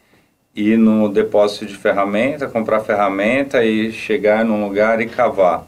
[0.54, 5.66] ir no depósito de ferramenta, comprar ferramenta e chegar num lugar e cavar.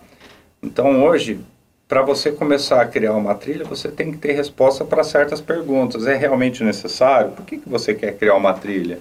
[0.63, 1.41] Então hoje
[1.91, 6.07] para você começar a criar uma trilha, você tem que ter resposta para certas perguntas.
[6.07, 7.33] É realmente necessário?
[7.33, 9.01] Por que, que você quer criar uma trilha?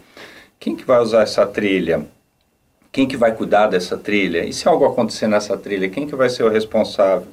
[0.60, 2.04] Quem que vai usar essa trilha?
[2.92, 4.44] Quem que vai cuidar dessa trilha?
[4.44, 7.28] E se algo acontecer nessa trilha, quem que vai ser o responsável?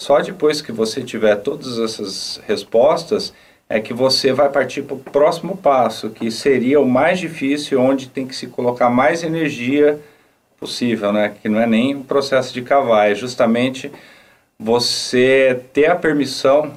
[0.00, 3.34] Só depois que você tiver todas essas respostas
[3.68, 8.08] é que você vai partir para o próximo passo, que seria o mais difícil, onde
[8.08, 10.00] tem que se colocar mais energia
[10.58, 11.34] possível, né?
[11.42, 13.92] Que não é nem o processo de cavar, é justamente
[14.58, 16.72] você ter a permissão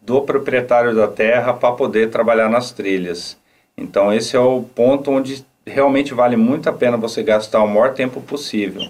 [0.00, 3.36] do proprietário da terra para poder trabalhar nas trilhas.
[3.76, 7.92] Então esse é o ponto onde realmente vale muito a pena você gastar o maior
[7.92, 8.88] tempo possível.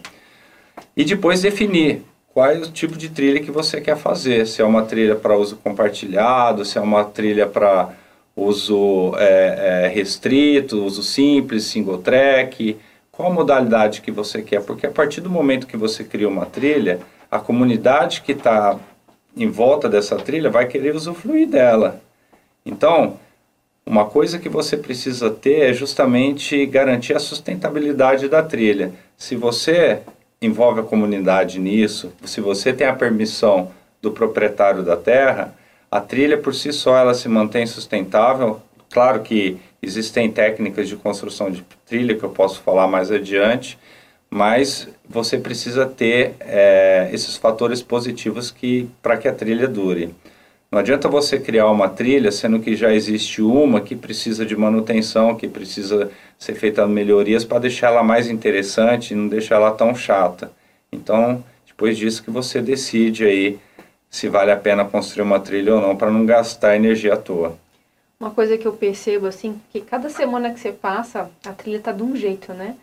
[0.97, 2.05] E depois definir
[2.39, 4.47] qual é o tipo de trilha que você quer fazer.
[4.47, 7.89] Se é uma trilha para uso compartilhado, se é uma trilha para
[8.37, 12.77] uso é, é, restrito, uso simples, single track,
[13.11, 16.47] qual a modalidade que você quer, porque a partir do momento que você cria uma
[16.47, 18.79] trilha, a comunidade que está
[19.37, 22.01] em volta dessa trilha vai querer usufruir dela.
[22.65, 23.19] Então,
[23.85, 28.93] uma coisa que você precisa ter é justamente garantir a sustentabilidade da trilha.
[29.17, 30.03] Se você
[30.41, 35.55] envolve a comunidade nisso, se você tem a permissão do proprietário da terra,
[35.91, 38.61] a trilha por si só ela se mantém sustentável.
[38.91, 43.79] Claro que existem técnicas de construção de trilha que eu posso falar mais adiante,
[44.31, 50.15] mas você precisa ter é, esses fatores positivos que para que a trilha dure.
[50.71, 55.35] Não adianta você criar uma trilha sendo que já existe uma que precisa de manutenção,
[55.35, 59.95] que precisa ser feita melhorias para deixar ela mais interessante e não deixar ela tão
[59.95, 60.53] chata.
[60.93, 63.59] Então, depois disso que você decide aí
[64.11, 67.57] se vale a pena construir uma trilha ou não para não gastar energia à toa.
[68.21, 71.93] Uma coisa que eu percebo assim, que cada semana que você passa, a trilha tá
[71.93, 72.75] de um jeito, né?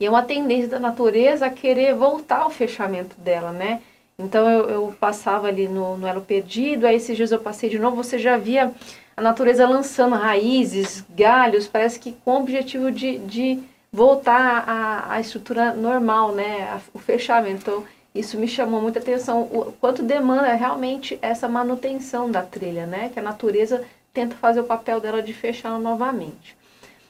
[0.00, 3.82] E é uma tendência da natureza a querer voltar ao fechamento dela, né?
[4.18, 7.78] Então eu, eu passava ali no, no Elo Perdido, aí esses dias eu passei de
[7.78, 8.72] novo, você já via
[9.16, 14.64] a natureza lançando raízes, galhos, parece que com o objetivo de, de voltar
[15.08, 16.80] à, estrutura normal, né?
[16.92, 17.60] o fechamento.
[17.62, 23.10] Então, isso me chamou muita atenção, o quanto demanda realmente essa manutenção da trilha, né?
[23.12, 26.56] Que a natureza tenta fazer o papel dela de fechar novamente.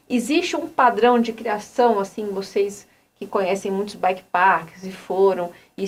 [0.09, 2.87] Existe um padrão de criação, assim, vocês
[3.17, 5.83] que conhecem muitos bike parks e foram e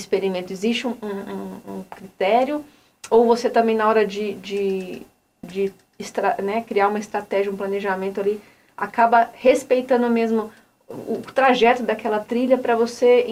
[0.52, 2.64] existe um, um, um critério?
[3.10, 5.02] Ou você também, na hora de, de,
[5.42, 8.40] de extra, né, criar uma estratégia, um planejamento ali,
[8.76, 10.50] acaba respeitando mesmo
[10.88, 13.26] o trajeto daquela trilha para você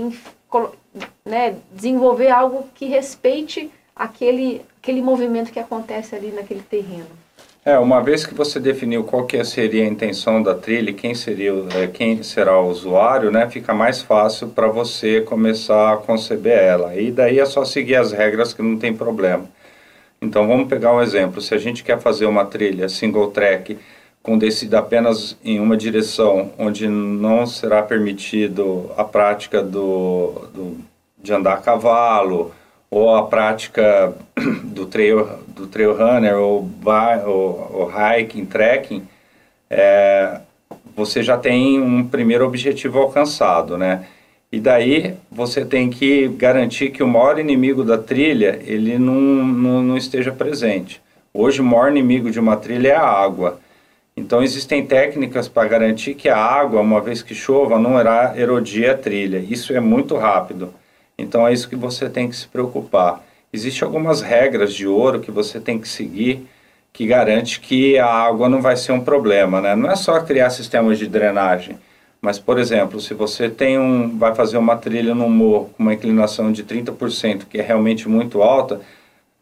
[1.25, 7.24] né, desenvolver algo que respeite aquele, aquele movimento que acontece ali naquele terreno?
[7.67, 11.51] É, uma vez que você definiu qual que seria a intenção da trilha, quem seria,
[11.75, 16.95] é, quem será o usuário, né, fica mais fácil para você começar a conceber ela.
[16.95, 19.47] E daí é só seguir as regras que não tem problema.
[20.21, 21.41] Então vamos pegar um exemplo.
[21.41, 23.79] Se a gente quer fazer uma trilha single track
[24.23, 30.79] com descida apenas em uma direção, onde não será permitido a prática do, do
[31.23, 32.53] de andar a cavalo
[32.91, 34.15] ou a prática
[34.65, 36.69] do trail, do trail runner ou,
[37.27, 39.07] ou, ou hiking, trekking,
[39.71, 40.41] é,
[40.97, 44.07] você já tem um primeiro objetivo alcançado, né?
[44.53, 49.83] E daí você tem que garantir que o maior inimigo da trilha ele não, não,
[49.83, 51.03] não esteja presente.
[51.33, 53.59] Hoje o maior inimigo de uma trilha é a água.
[54.17, 58.89] Então existem técnicas para garantir que a água, uma vez que chova, não irá erodir
[58.89, 59.39] a trilha.
[59.39, 60.73] Isso é muito rápido.
[61.19, 63.25] Então é isso que você tem que se preocupar.
[63.55, 66.45] Existem algumas regras de ouro que você tem que seguir
[66.93, 69.77] que garante que a água não vai ser um problema, né?
[69.77, 71.79] Não é só criar sistemas de drenagem,
[72.21, 75.95] mas por exemplo, se você tem um vai fazer uma trilha no morro com uma
[75.95, 78.81] inclinação de 30%, que é realmente muito alta,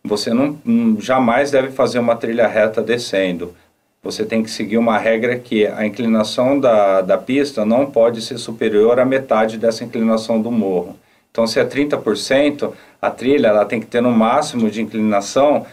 [0.04, 0.58] você não,
[1.00, 3.54] jamais deve fazer uma trilha reta descendo.
[4.02, 8.36] Você tem que seguir uma regra que a inclinação da, da pista não pode ser
[8.36, 10.98] superior à metade dessa inclinação do morro.
[11.32, 15.66] Então, se é 30%, a trilha ela tem que ter no máximo de inclinação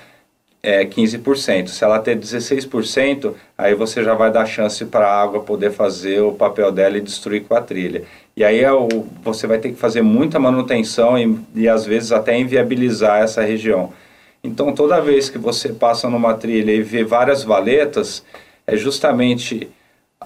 [0.63, 1.67] é, 15%.
[1.67, 6.22] Se ela ter 16%, aí você já vai dar chance para a água poder fazer
[6.22, 8.04] o papel dela e destruir com a trilha.
[8.38, 8.88] E aí é o,
[9.22, 13.91] você vai ter que fazer muita manutenção e, e às vezes até inviabilizar essa região.
[14.41, 18.24] Então, toda vez que você passa numa trilha e vê várias valetas,
[18.65, 19.69] é justamente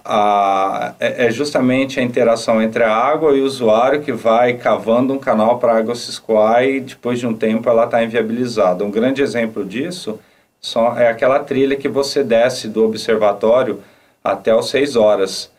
[0.04, 5.14] a, é, é justamente a interação entre a água e o usuário que vai cavando
[5.14, 8.84] um canal para a água se escoar e depois de um tempo ela está inviabilizada.
[8.84, 10.20] Um grande exemplo disso
[10.60, 13.82] só é aquela trilha que você desce do observatório
[14.24, 15.52] até as 6 horas.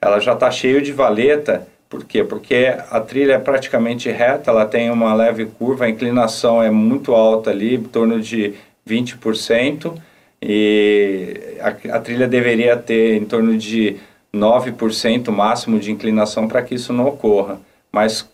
[0.00, 2.24] Ela já está cheia de valeta, por quê?
[2.24, 7.14] Porque a trilha é praticamente reta, ela tem uma leve curva, a inclinação é muito
[7.14, 8.54] alta ali, em torno de
[8.86, 9.94] 20%,
[10.48, 13.96] e a, a trilha deveria ter em torno de
[14.32, 17.60] 9% máximo de inclinação para que isso não ocorra.
[17.90, 18.30] Mas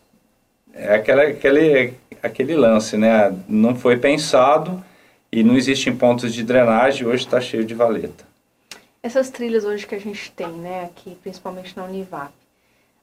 [0.75, 3.35] é aquela, aquele, aquele lance, né?
[3.49, 4.85] Não foi pensado
[5.33, 8.27] e não existem pontos de drenagem, hoje está cheio de valeta.
[9.03, 12.31] Essas trilhas hoje que a gente tem, né, aqui, principalmente na Univap,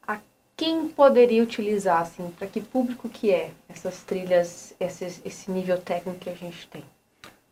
[0.07, 0.19] a
[0.55, 6.19] quem poderia utilizar, assim, para que público que é essas trilhas, esse, esse nível técnico
[6.19, 6.83] que a gente tem?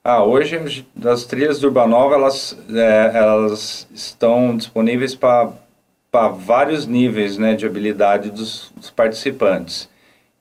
[0.10, 5.52] Ah, hoje as trilhas do Urbanova elas, é, elas estão disponíveis para
[6.30, 9.90] vários níveis né, de habilidade dos, dos, participantes.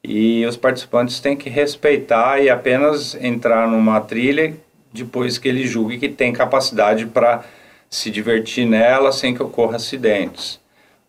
[0.05, 4.57] E os participantes têm que respeitar e apenas entrar numa trilha
[4.93, 7.45] depois que ele julgue que tem capacidade para
[7.91, 10.61] se divertir nela sem que ocorra acidentes.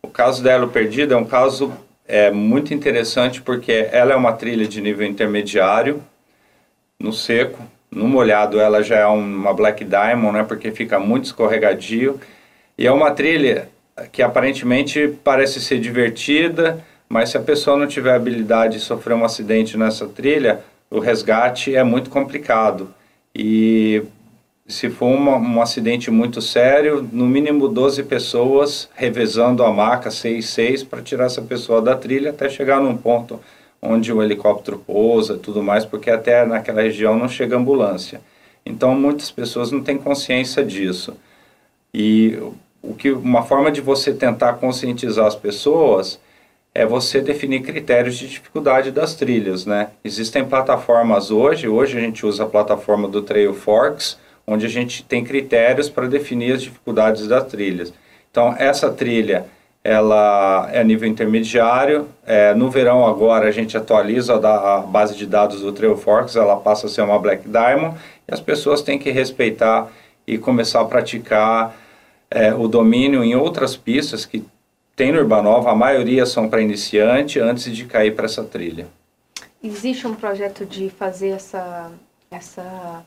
[0.02, 1.72] O caso da Elo Perdida é um caso
[2.08, 6.02] é, muito interessante porque ela é uma trilha de nível intermediário,
[6.98, 12.20] no seco, no molhado ela já é uma Black Diamond, né, porque fica muito escorregadio,
[12.76, 13.68] e é uma trilha
[14.12, 19.24] que aparentemente parece ser divertida, mas se a pessoa não tiver habilidade de sofrer um
[19.24, 20.60] acidente nessa trilha,
[20.90, 22.94] o resgate é muito complicado.
[23.34, 24.02] E
[24.66, 30.46] se for uma, um acidente muito sério, no mínimo 12 pessoas revezando a maca 6
[30.46, 33.40] 6 para tirar essa pessoa da trilha até chegar num ponto
[33.80, 38.20] onde o helicóptero pousa tudo mais, porque até naquela região não chega ambulância.
[38.64, 41.16] Então muitas pessoas não têm consciência disso.
[41.92, 42.38] E
[42.82, 46.20] o que uma forma de você tentar conscientizar as pessoas
[46.74, 49.90] é você definir critérios de dificuldade das trilhas, né?
[50.04, 55.02] Existem plataformas hoje, hoje a gente usa a plataforma do Trail Forks, onde a gente
[55.02, 57.92] tem critérios para definir as dificuldades das trilhas.
[58.30, 59.46] Então, essa trilha,
[59.88, 62.08] ela é nível intermediário.
[62.26, 66.56] É, no verão agora a gente atualiza a, base de dados do Trail Forks, ela
[66.58, 67.96] passa a ser uma Black Diamond
[68.28, 69.90] e as pessoas têm que respeitar
[70.26, 71.74] e começar a praticar
[72.30, 74.44] é, o domínio em outras pistas que
[74.94, 78.88] tem no Urbanova, a maioria são para iniciante antes de cair para essa trilha.
[79.62, 81.90] Existe um projeto de fazer essa,
[82.30, 83.02] essa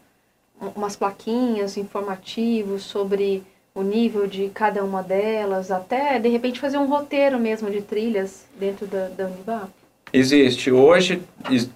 [0.75, 3.43] umas plaquinhas informativos sobre
[3.73, 8.45] o nível de cada uma delas, até de repente fazer um roteiro mesmo de trilhas
[8.59, 9.69] dentro da, da Univap?
[10.13, 10.69] Existe.
[10.69, 11.21] Hoje,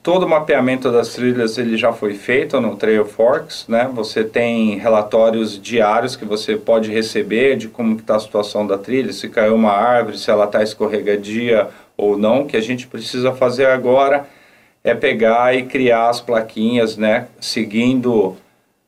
[0.03, 3.89] todo o mapeamento das trilhas ele já foi feito no Trail Forks, né?
[3.93, 9.13] Você tem relatórios diários que você pode receber de como está a situação da trilha,
[9.13, 12.41] se caiu uma árvore, se ela está escorregadia ou não.
[12.41, 14.27] O que a gente precisa fazer agora
[14.83, 17.27] é pegar e criar as plaquinhas, né?
[17.39, 18.35] Seguindo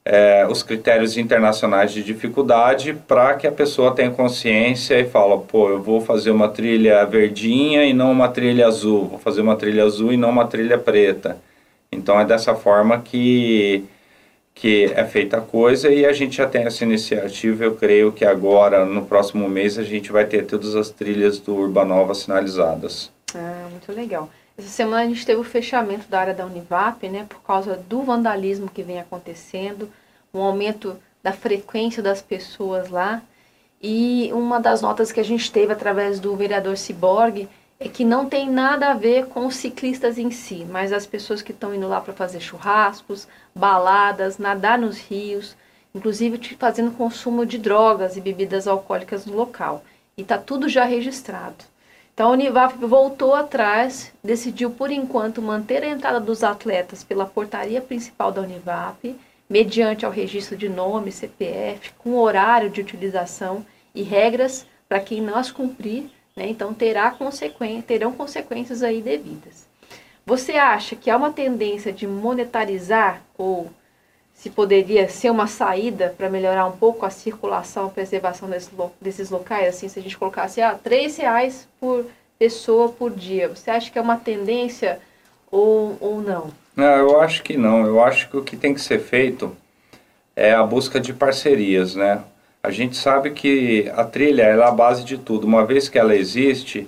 [0.10, 5.70] é, os critérios internacionais de dificuldade para que a pessoa tenha consciência e fala, pô,
[5.70, 9.84] eu vou fazer uma trilha verdinha e não uma trilha azul, vou fazer uma trilha
[9.84, 11.38] azul e não uma trilha preta.
[11.92, 13.84] Então é dessa forma que
[14.56, 17.64] que é feita a coisa e a gente já tem essa iniciativa.
[17.64, 21.54] Eu creio que agora, no próximo mês, a gente vai ter todas as trilhas do
[21.54, 23.12] Urbanova sinalizadas.
[23.36, 24.28] Ah, muito legal.
[24.58, 28.02] Essa semana a gente teve o fechamento da área da Univap, né, por causa do
[28.02, 29.88] vandalismo que vem acontecendo,
[30.34, 33.22] um aumento da frequência das pessoas lá.
[33.80, 37.48] E uma das notas que a gente teve através do vereador Ciborgue
[37.80, 41.44] é que não tem nada a ver com os ciclistas em si, mas as pessoas
[41.44, 45.56] que estão indo lá para fazer churrascos, baladas, nadar nos rios,
[45.94, 49.84] inclusive fazendo consumo de drogas e bebidas alcoólicas no local.
[50.18, 51.64] E está tudo já registrado.
[52.18, 57.80] Então a Univap voltou atrás, decidiu por enquanto manter a entrada dos atletas pela portaria
[57.80, 59.16] principal da Univap,
[59.48, 63.64] mediante ao registro de nome, CPF, com horário de utilização
[63.94, 66.06] e regras para quem não as cumprir,
[66.36, 69.68] né, então terá consequência, terão consequências aí devidas.
[70.26, 73.70] Você acha que há uma tendência de monetarizar ou
[74.38, 78.70] se poderia ser uma saída para melhorar um pouco a circulação, a preservação desses,
[79.02, 82.06] desses locais, assim, se a gente colocasse ah, três reais por
[82.38, 85.00] pessoa por dia, você acha que é uma tendência
[85.52, 86.52] ou, ou não?
[86.76, 87.84] Não, eu acho que não.
[87.88, 89.58] Eu acho que o que tem que ser feito
[90.36, 92.22] é a busca de parcerias, né?
[92.62, 95.48] A gente sabe que a trilha é a base de tudo.
[95.48, 96.88] Uma vez que ela existe,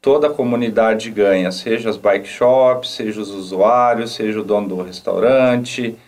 [0.00, 4.82] toda a comunidade ganha, seja as bike shops, seja os usuários, seja o dono do
[4.82, 5.98] restaurante,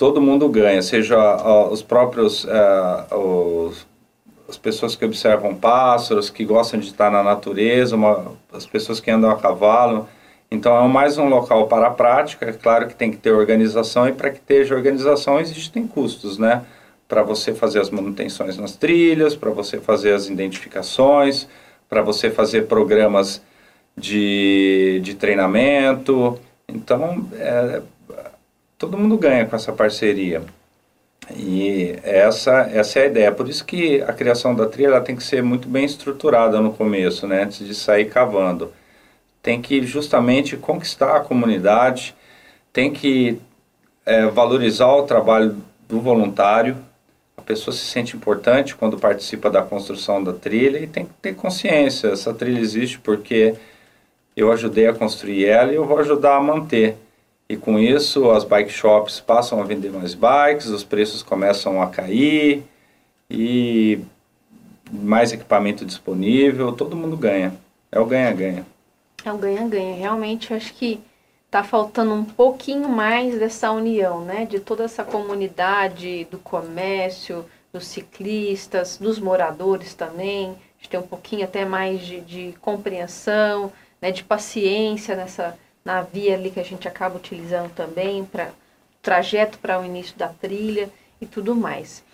[0.00, 1.18] todo mundo ganha, seja
[1.70, 3.86] os próprios uh, os,
[4.48, 9.10] as pessoas que observam pássaros, que gostam de estar na natureza, uma, as pessoas que
[9.10, 10.08] andam a cavalo.
[10.50, 12.46] Então é mais um local para a prática.
[12.48, 16.62] É claro que tem que ter organização e para que esteja organização existem custos, né?
[17.06, 21.46] Para você fazer as manutenções nas trilhas, para você fazer as identificações,
[21.90, 23.42] para você fazer programas
[23.94, 26.40] de, de treinamento.
[26.66, 27.82] Então, é,
[28.80, 30.42] todo mundo ganha com essa parceria.
[31.36, 33.30] E essa, essa é a ideia.
[33.30, 37.26] Por isso que a criação da trilha tem que ser muito bem estruturada no começo,
[37.26, 37.42] né?
[37.44, 38.72] antes de sair cavando.
[39.42, 42.16] Tem que justamente conquistar a comunidade,
[42.72, 43.38] tem que
[44.06, 45.56] é, valorizar o trabalho
[45.86, 46.78] do voluntário.
[47.36, 51.34] A pessoa se sente importante quando participa da construção da trilha e tem que ter
[51.34, 52.08] consciência.
[52.08, 53.54] Essa trilha existe porque
[54.34, 56.96] eu ajudei a construir ela e eu vou ajudar a manter.
[57.50, 61.88] E com isso, as bike shops passam a vender mais bikes, os preços começam a
[61.88, 62.62] cair
[63.28, 63.98] e
[64.88, 67.52] mais equipamento disponível, todo mundo ganha.
[67.90, 68.64] É o ganha-ganha.
[69.24, 69.96] É o ganha-ganha.
[69.96, 71.00] Realmente, acho que
[71.46, 74.46] está faltando um pouquinho mais dessa união, né?
[74.46, 81.42] De toda essa comunidade, do comércio, dos ciclistas, dos moradores também, de ter um pouquinho
[81.42, 85.58] até mais de, de compreensão, né, de paciência nessa
[85.90, 88.50] na via ali que a gente acaba utilizando também para
[89.02, 90.88] trajeto para o início da trilha
[91.20, 92.04] e tudo mais.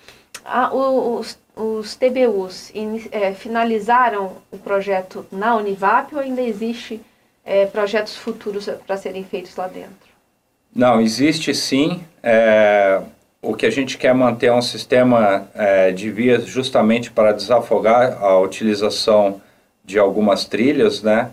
[0.44, 2.72] Ah, os, os TBUs
[3.10, 7.00] é, finalizaram o projeto na Univap ou ainda existe
[7.44, 10.06] é, projetos futuros para serem feitos lá dentro?
[10.74, 12.02] Não, existe sim.
[12.22, 13.02] É,
[13.42, 18.22] o que a gente quer manter é um sistema é, de vias justamente para desafogar
[18.22, 19.40] a utilização
[19.84, 21.30] de algumas trilhas, né?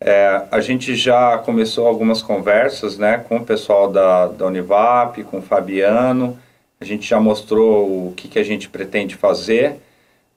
[0.00, 5.38] É, a gente já começou algumas conversas, né, com o pessoal da, da Univap, com
[5.38, 6.38] o Fabiano.
[6.80, 9.76] A gente já mostrou o que, que a gente pretende fazer,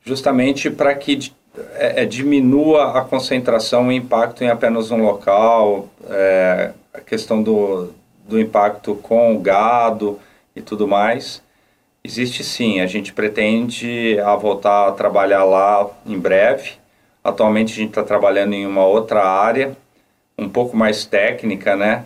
[0.04, 1.32] justamente para que
[1.74, 7.94] é, é, diminua a concentração e impacto em apenas um local, é, a questão do,
[8.28, 10.20] do impacto com o gado
[10.56, 11.42] e tudo mais.
[12.04, 16.74] Existe sim, a gente pretende a voltar a trabalhar lá em breve.
[17.28, 19.76] Atualmente a gente está trabalhando em uma outra área,
[20.38, 22.06] um pouco mais técnica, né?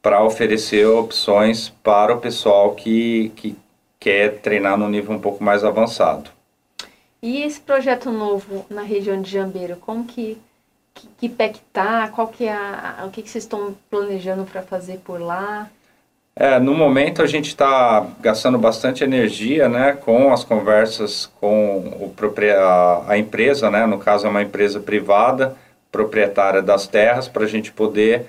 [0.00, 3.54] Para oferecer opções para o pessoal que, que
[4.00, 6.30] quer treinar no nível um pouco mais avançado.
[7.20, 10.38] E esse projeto novo na região de Jambeiro, como que,
[10.94, 12.08] que, que pé que tá?
[12.08, 15.68] Qual que é a, o que, que vocês estão planejando para fazer por lá?
[16.38, 22.14] É, no momento a gente está gastando bastante energia, né, com as conversas com o
[22.58, 25.56] a, a empresa, né, no caso é uma empresa privada,
[25.90, 28.26] proprietária das terras, para a gente poder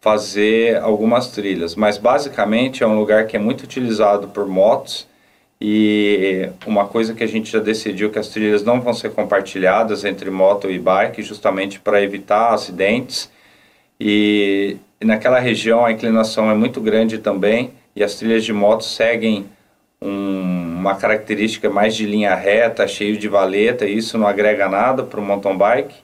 [0.00, 1.74] fazer algumas trilhas.
[1.74, 5.06] Mas basicamente é um lugar que é muito utilizado por motos
[5.60, 10.04] e uma coisa que a gente já decidiu que as trilhas não vão ser compartilhadas
[10.04, 13.30] entre moto e bike, justamente para evitar acidentes.
[14.00, 18.84] E e naquela região a inclinação é muito grande também e as trilhas de moto
[18.84, 19.46] seguem
[20.00, 25.02] um, uma característica mais de linha reta, cheio de valeta, e isso não agrega nada
[25.02, 25.94] para o mountain bike.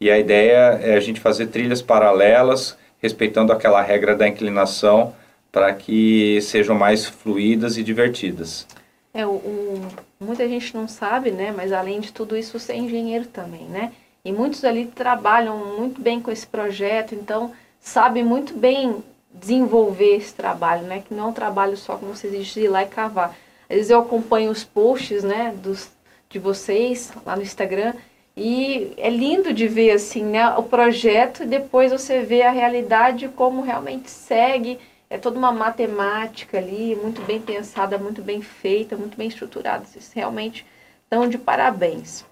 [0.00, 5.14] E a ideia é a gente fazer trilhas paralelas, respeitando aquela regra da inclinação,
[5.52, 8.66] para que sejam mais fluídas e divertidas.
[9.12, 9.88] É, o, o,
[10.18, 11.52] muita gente não sabe, né?
[11.56, 13.92] Mas além de tudo isso, você é engenheiro também, né?
[14.24, 17.52] E muitos ali trabalham muito bem com esse projeto, então
[17.84, 21.02] sabe muito bem desenvolver esse trabalho, né?
[21.06, 23.36] Que não é um trabalho só como vocês de ir lá e cavar.
[23.68, 25.90] Às vezes eu acompanho os posts, né, dos,
[26.30, 27.92] de vocês lá no Instagram
[28.36, 33.28] e é lindo de ver assim, né, o projeto e depois você vê a realidade
[33.28, 34.78] como realmente segue.
[35.10, 39.84] É toda uma matemática ali, muito bem pensada, muito bem feita, muito bem estruturada.
[39.84, 40.66] Vocês realmente
[41.04, 42.24] estão de parabéns.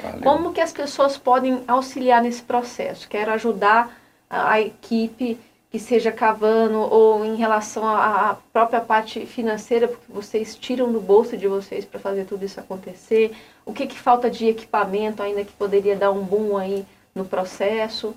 [0.00, 0.22] Valeu.
[0.22, 3.08] Como que as pessoas podem auxiliar nesse processo?
[3.08, 3.99] Quero ajudar
[4.30, 5.36] a equipe
[5.70, 11.36] que seja cavando ou em relação à própria parte financeira, porque vocês tiram do bolso
[11.36, 13.32] de vocês para fazer tudo isso acontecer?
[13.66, 18.14] O que, que falta de equipamento ainda que poderia dar um boom aí no processo?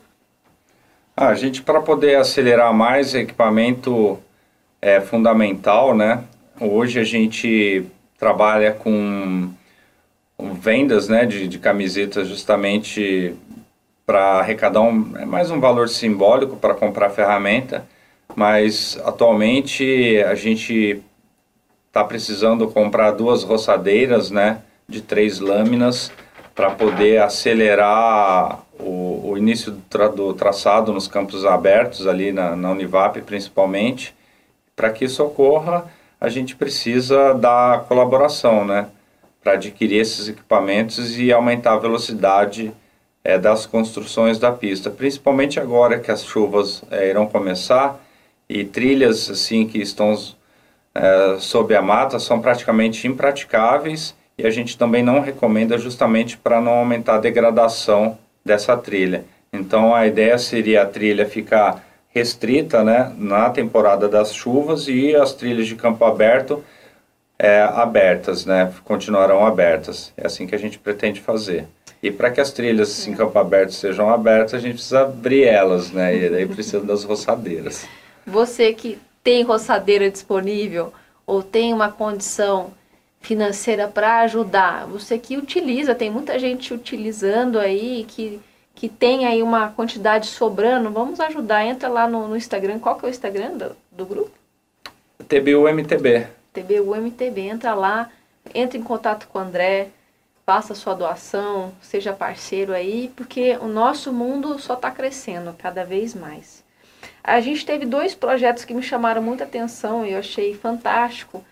[1.16, 4.20] Ah, a gente, para poder acelerar mais, equipamento
[4.82, 6.24] é fundamental, né?
[6.60, 7.86] Hoje a gente
[8.18, 9.52] trabalha com,
[10.54, 13.36] vendas né, de, de camisetas justamente
[14.06, 17.86] para arrecadar um, é mais um valor simbólico para comprar ferramenta,
[18.36, 21.02] mas atualmente a gente
[21.88, 26.12] está precisando comprar duas roçadeiras, né, de três lâminas
[26.56, 32.56] para poder acelerar o, o início do, tra, do, traçado nos campos abertos ali na,
[32.56, 34.14] na Univap principalmente.
[34.76, 35.86] Para que isso ocorra,
[36.20, 38.88] a gente precisa da colaboração, né,
[39.44, 42.74] para adquirir esses equipamentos e aumentar a velocidade
[43.24, 48.00] é, das construções da pista, principalmente agora que as chuvas é, irão começar
[48.50, 50.16] e trilhas assim que estão
[50.94, 56.60] é, sob a mata são praticamente impraticáveis e a gente também não recomenda justamente para
[56.60, 59.26] não aumentar a degradação dessa trilha.
[59.52, 65.34] Então a ideia seria a trilha ficar restrita né, na temporada das chuvas e as
[65.34, 66.64] trilhas de campo aberto
[67.40, 70.14] é, abertas, né, continuarão abertas.
[70.16, 71.68] É assim que a gente pretende fazer.
[72.04, 75.90] E para que as trilhas em campo aberto sejam abertas, a gente precisa abrir elas,
[75.90, 76.14] né?
[76.14, 77.88] E daí precisa das roçadeiras.
[78.28, 80.92] Você que tem roçadeira disponível
[81.26, 82.74] ou tem uma condição
[83.22, 88.38] financeira para ajudar, você que utiliza, tem muita gente utilizando aí que,
[88.76, 93.06] que tem aí uma quantidade sobrando, vamos ajudar, entra lá no, no Instagram, qual que
[93.06, 94.32] é o Instagram do, do grupo?
[95.26, 96.28] TBUMTB.
[96.52, 98.10] TBUMTB, entra lá,
[98.54, 99.88] entra em contato com o André,
[100.46, 106.14] faça sua doação, seja parceiro aí, porque o nosso mundo só está crescendo cada vez
[106.14, 106.64] mais.
[107.24, 111.44] A gente teve dois projetos que me chamaram muita atenção e eu achei fantástico.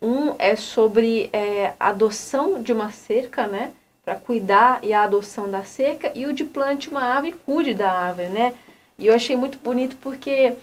[0.00, 3.72] Um é sobre é, adoção de uma cerca, né?
[4.04, 6.12] Para cuidar e a adoção da cerca.
[6.14, 8.54] E o de plante uma árvore e cuide da árvore, né?
[8.96, 10.54] E eu achei muito bonito porque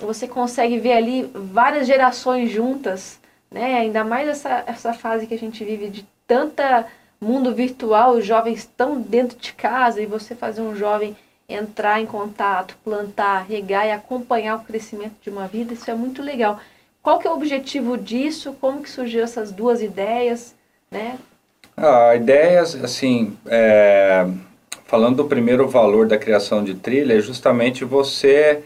[0.00, 3.18] você consegue ver ali várias gerações juntas,
[3.50, 3.74] né?
[3.74, 6.86] Ainda mais essa, essa fase que a gente vive de tanta
[7.22, 11.16] mundo virtual, os jovens estão dentro de casa e você fazer um jovem
[11.48, 16.22] entrar em contato, plantar, regar e acompanhar o crescimento de uma vida, isso é muito
[16.22, 16.58] legal.
[17.02, 18.56] Qual que é o objetivo disso?
[18.60, 20.54] Como que surgiu essas duas ideias,
[20.90, 21.18] né?
[21.76, 24.26] Ah, ideias, assim, é,
[24.84, 28.62] falando do primeiro valor da criação de trilha, é justamente você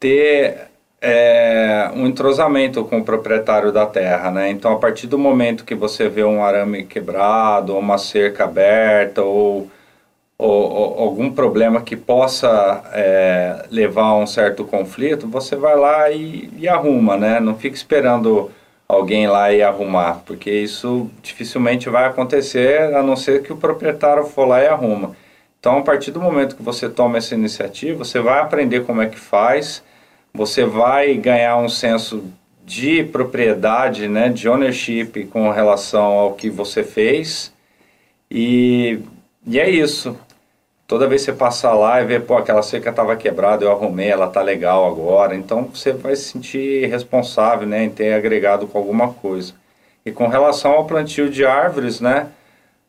[0.00, 0.71] ter
[1.02, 4.50] é, um entrosamento com o proprietário da terra, né?
[4.50, 9.68] Então, a partir do momento que você vê um arame quebrado, uma cerca aberta, ou,
[10.38, 16.08] ou, ou algum problema que possa é, levar a um certo conflito, você vai lá
[16.10, 17.40] e, e arruma, né?
[17.40, 18.48] Não fica esperando
[18.86, 24.24] alguém lá e arrumar, porque isso dificilmente vai acontecer, a não ser que o proprietário
[24.24, 25.16] for lá e arruma.
[25.58, 29.08] Então, a partir do momento que você toma essa iniciativa, você vai aprender como é
[29.08, 29.82] que faz,
[30.32, 32.24] você vai ganhar um senso
[32.64, 37.52] de propriedade, né, de ownership com relação ao que você fez.
[38.30, 39.00] E,
[39.46, 40.16] e é isso.
[40.86, 44.08] Toda vez que você passar lá e ver, pô, aquela cerca estava quebrada, eu arrumei,
[44.08, 45.34] ela tá legal agora.
[45.34, 49.54] Então você vai se sentir responsável, né, em ter agregado com alguma coisa.
[50.04, 52.28] E com relação ao plantio de árvores, né,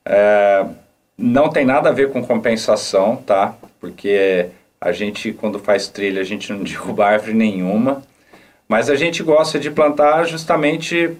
[0.06, 0.66] é,
[1.18, 3.56] não tem nada a ver com compensação, tá?
[3.80, 4.50] Porque
[4.84, 8.03] a gente, quando faz trilha, a gente não derruba árvore nenhuma,
[8.67, 11.15] mas a gente gosta de plantar justamente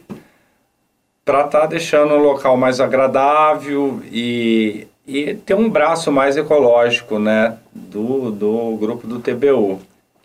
[1.24, 7.18] para estar tá deixando o local mais agradável e, e ter um braço mais ecológico
[7.18, 9.80] né, do, do grupo do TBU,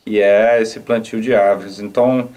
[0.05, 1.78] que é esse plantio de árvores.
[1.78, 2.28] Então,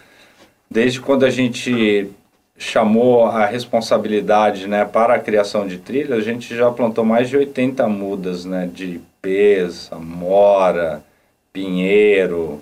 [0.69, 2.11] desde quando a gente
[2.57, 7.37] chamou a responsabilidade né, para a criação de trilhas, a gente já plantou mais de
[7.37, 11.03] 80 mudas né, de ipês, amora,
[11.51, 12.61] pinheiro,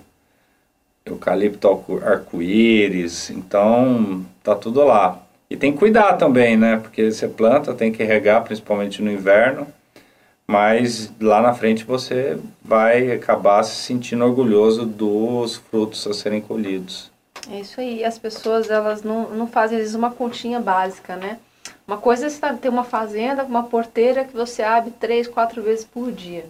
[1.04, 5.20] eucalipto arco-íris, então tá tudo lá.
[5.48, 6.76] E tem que cuidar também, né?
[6.76, 9.66] Porque você planta, tem que regar, principalmente no inverno,
[10.46, 17.09] mas lá na frente você vai acabar se sentindo orgulhoso dos frutos a serem colhidos.
[17.50, 21.40] É isso aí, as pessoas elas não, não fazem às vezes uma continha básica, né?
[21.84, 25.84] Uma coisa é você ter uma fazenda, uma porteira que você abre três, quatro vezes
[25.84, 26.46] por dia.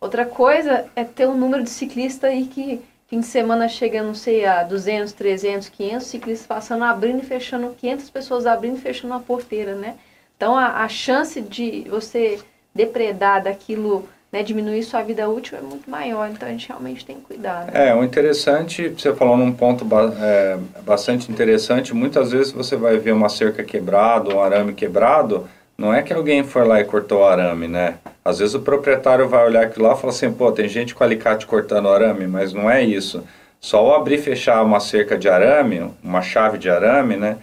[0.00, 4.14] Outra coisa é ter um número de ciclistas aí que fim de semana chega, não
[4.14, 9.14] sei, a 200, 300, 500 ciclistas passando, abrindo e fechando, 500 pessoas abrindo e fechando
[9.14, 9.96] a porteira, né?
[10.36, 12.40] Então a, a chance de você
[12.72, 17.14] depredar daquilo né, diminuir sua vida útil é muito maior, então a gente realmente tem
[17.14, 17.66] que cuidar.
[17.66, 17.90] Né?
[17.90, 19.86] É, o interessante, você falou num ponto
[20.20, 25.94] é, bastante interessante, muitas vezes você vai ver uma cerca quebrada, um arame quebrado, não
[25.94, 27.94] é que alguém foi lá e cortou o arame, né?
[28.24, 31.04] Às vezes o proprietário vai olhar aquilo lá e fala assim, pô, tem gente com
[31.04, 33.22] alicate cortando arame, mas não é isso.
[33.60, 37.36] Só ao abrir e fechar uma cerca de arame, uma chave de arame, né?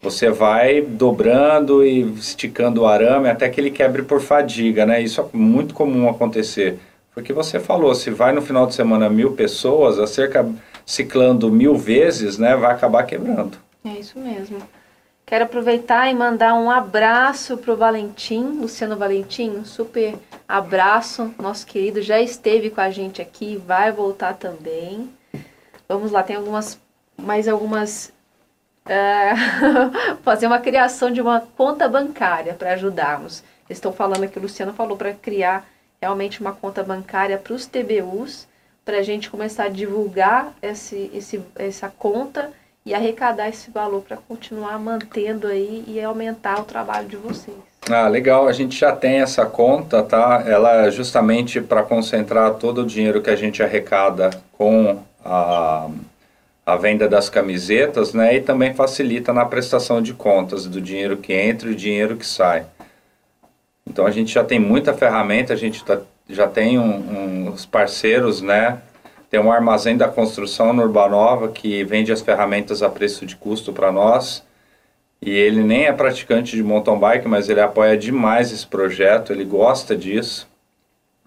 [0.00, 5.00] Você vai dobrando e esticando o arame até que ele quebre por fadiga, né?
[5.02, 6.78] Isso é muito comum acontecer.
[7.12, 10.48] Porque você falou, se vai no final de semana mil pessoas, a cerca
[10.86, 13.58] ciclando mil vezes, né, vai acabar quebrando.
[13.84, 14.58] É isso mesmo.
[15.26, 20.14] Quero aproveitar e mandar um abraço para o Valentim, Luciano Valentim, um super
[20.48, 25.10] abraço, nosso querido, já esteve com a gente aqui, vai voltar também.
[25.86, 26.80] Vamos lá, tem algumas
[27.20, 28.12] mais algumas
[28.88, 29.34] é,
[30.22, 33.42] fazer uma criação de uma conta bancária para ajudarmos.
[33.68, 35.68] Estão falando aqui, o Luciano falou para criar
[36.00, 38.46] realmente uma conta bancária para os TBUs,
[38.84, 42.50] para a gente começar a divulgar esse, esse, essa conta
[42.86, 47.56] e arrecadar esse valor para continuar mantendo aí e aumentar o trabalho de vocês.
[47.90, 48.48] Ah, legal.
[48.48, 50.42] A gente já tem essa conta, tá?
[50.46, 55.88] Ela é justamente para concentrar todo o dinheiro que a gente arrecada com a
[56.68, 58.36] a venda das camisetas, né?
[58.36, 62.26] E também facilita na prestação de contas do dinheiro que entra e o dinheiro que
[62.26, 62.66] sai.
[63.86, 65.98] Então a gente já tem muita ferramenta, a gente tá,
[66.28, 68.82] já tem um, uns parceiros, né?
[69.30, 73.72] Tem um armazém da construção no Urbanova que vende as ferramentas a preço de custo
[73.72, 74.44] para nós.
[75.22, 79.44] E ele nem é praticante de mountain bike, mas ele apoia demais esse projeto, ele
[79.46, 80.46] gosta disso.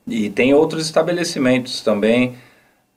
[0.05, 2.35] E tem outros estabelecimentos também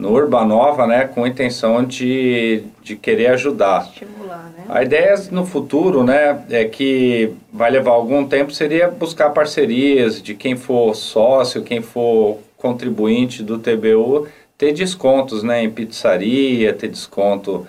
[0.05, 3.89] no Urbanova, né, com a intenção de, de querer ajudar.
[3.91, 4.65] Estimular, né?
[4.69, 10.35] A ideia no futuro, né, é que vai levar algum tempo, seria buscar parcerias de
[10.35, 14.29] quem for sócio, quem for contribuinte do TBU,
[14.59, 17.67] ter descontos, né, em pizzaria, ter desconto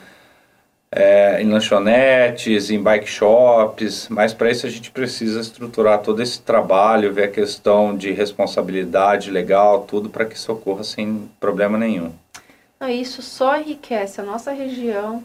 [0.91, 6.41] é, em lanchonetes, em bike shops, mas para isso a gente precisa estruturar todo esse
[6.41, 12.11] trabalho, ver a questão de responsabilidade legal, tudo para que isso ocorra sem problema nenhum.
[12.79, 15.23] Não, isso só enriquece a nossa região,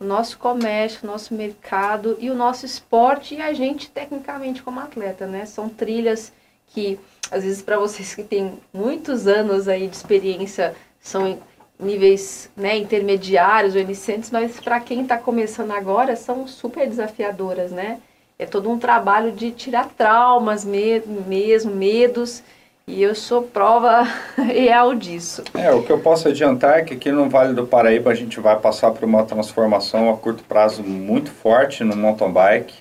[0.00, 4.80] o nosso comércio, o nosso mercado e o nosso esporte e a gente tecnicamente como
[4.80, 5.44] atleta, né?
[5.46, 6.32] São trilhas
[6.68, 6.98] que
[7.30, 11.38] às vezes para vocês que têm muitos anos aí de experiência são
[11.78, 18.00] níveis né, intermediários ou iniciantes, mas para quem está começando agora são super desafiadoras, né?
[18.38, 22.42] É todo um trabalho de tirar traumas mesmo, medos,
[22.88, 24.04] e eu sou prova
[24.38, 25.42] real disso.
[25.54, 28.38] É, o que eu posso adiantar é que aqui no Vale do Paraíba a gente
[28.38, 32.74] vai passar por uma transformação a curto prazo muito forte no mountain bike.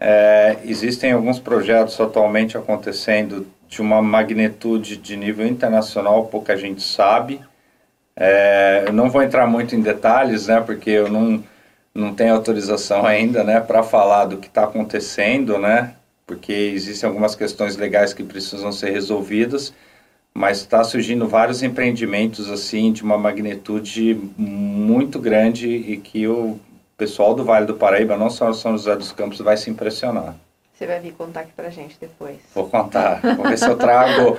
[0.00, 7.40] É, existem alguns projetos atualmente acontecendo de uma magnitude de nível internacional, pouca gente sabe.
[8.16, 11.44] É, eu não vou entrar muito em detalhes, né, porque eu não,
[11.94, 15.94] não tenho autorização ainda, né, para falar do que está acontecendo, né,
[16.26, 19.72] porque existem algumas questões legais que precisam ser resolvidas,
[20.34, 26.58] mas está surgindo vários empreendimentos assim de uma magnitude muito grande e que o
[26.96, 30.34] pessoal do Vale do Paraíba, não só São José dos Campos, vai se impressionar.
[30.74, 32.36] Você vai vir contar aqui pra gente depois.
[32.54, 33.20] Vou contar.
[33.34, 34.36] Vou ver se eu trago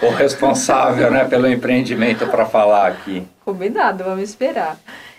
[0.00, 3.26] o responsável né, pelo empreendimento para falar aqui.
[3.44, 4.78] Combinado, vamos esperar.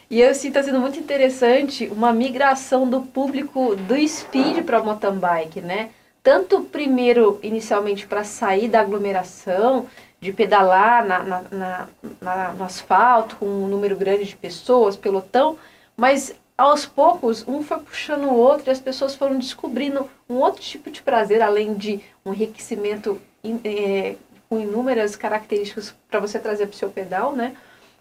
[0.09, 5.17] E eu sinto está sendo muito interessante uma migração do público do speed para mountain
[5.17, 5.89] bike, né?
[6.23, 9.87] Tanto primeiro, inicialmente, para sair da aglomeração,
[10.21, 11.87] de pedalar na, na, na,
[12.21, 15.57] na, no asfalto com um número grande de pessoas, pelotão,
[15.97, 20.61] mas aos poucos, um foi puxando o outro e as pessoas foram descobrindo um outro
[20.61, 23.19] tipo de prazer, além de um enriquecimento
[23.65, 24.15] é,
[24.47, 27.53] com inúmeras características para você trazer para o seu pedal, né?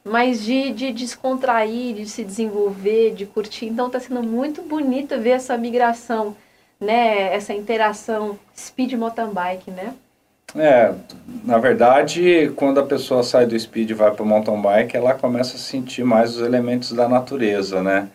[0.04, 3.66] Mas de, de descontrair, de se desenvolver, de curtir.
[3.66, 6.36] Então está sendo muito bonito ver essa migração,
[6.82, 7.34] né?
[7.34, 9.94] Essa interação speed mountain bike, né?
[10.54, 10.92] É,
[11.44, 15.14] na verdade, quando a pessoa sai do speed e vai para o mountain bike, ela
[15.14, 18.08] começa a sentir mais os elementos da natureza, né?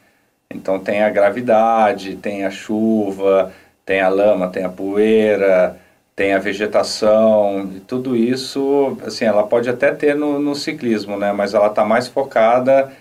[0.54, 3.52] Então tem a gravidade, tem a chuva,
[3.86, 5.78] tem a lama, tem a poeira,
[6.16, 11.32] tem a vegetação, e tudo isso, assim, ela pode até ter no, no ciclismo, né?
[11.32, 12.92] Mas ela está mais focada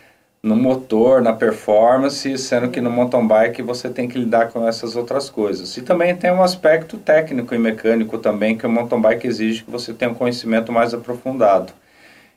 [0.46, 4.94] no motor, na performance, sendo que no mountain bike você tem que lidar com essas
[4.94, 5.76] outras coisas.
[5.76, 9.70] E também tem um aspecto técnico e mecânico também, que o mountain bike exige que
[9.70, 11.72] você tenha um conhecimento mais aprofundado.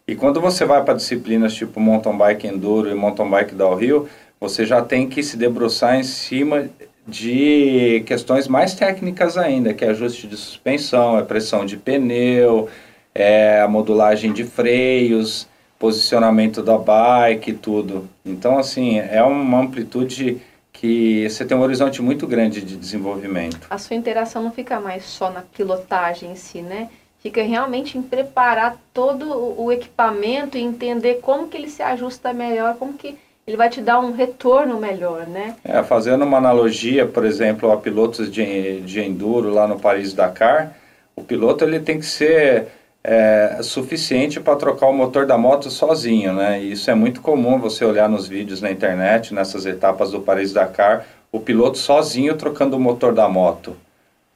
[0.07, 4.65] E quando você vai para disciplinas tipo mountain bike enduro e mountain bike downhill, você
[4.65, 6.67] já tem que se debruçar em cima
[7.07, 12.69] de questões mais técnicas ainda, que é ajuste de suspensão, é pressão de pneu,
[13.13, 15.47] é a modulagem de freios,
[15.79, 18.07] posicionamento da bike, tudo.
[18.25, 20.41] Então, assim, é uma amplitude
[20.73, 23.65] que você tem um horizonte muito grande de desenvolvimento.
[23.69, 26.89] A sua interação não fica mais só na pilotagem em si, né?
[27.21, 29.25] Fica realmente em preparar todo
[29.57, 33.81] o equipamento e entender como que ele se ajusta melhor, como que ele vai te
[33.81, 35.55] dar um retorno melhor, né?
[35.63, 40.75] É, fazendo uma analogia, por exemplo, a pilotos de, de enduro lá no Paris-Dakar,
[41.15, 42.67] o piloto ele tem que ser
[43.11, 46.61] é, suficiente para trocar o motor da moto sozinho, né?
[46.61, 51.07] E isso é muito comum você olhar nos vídeos na internet, nessas etapas do Paris-Dakar,
[51.31, 53.75] o piloto sozinho trocando o motor da moto.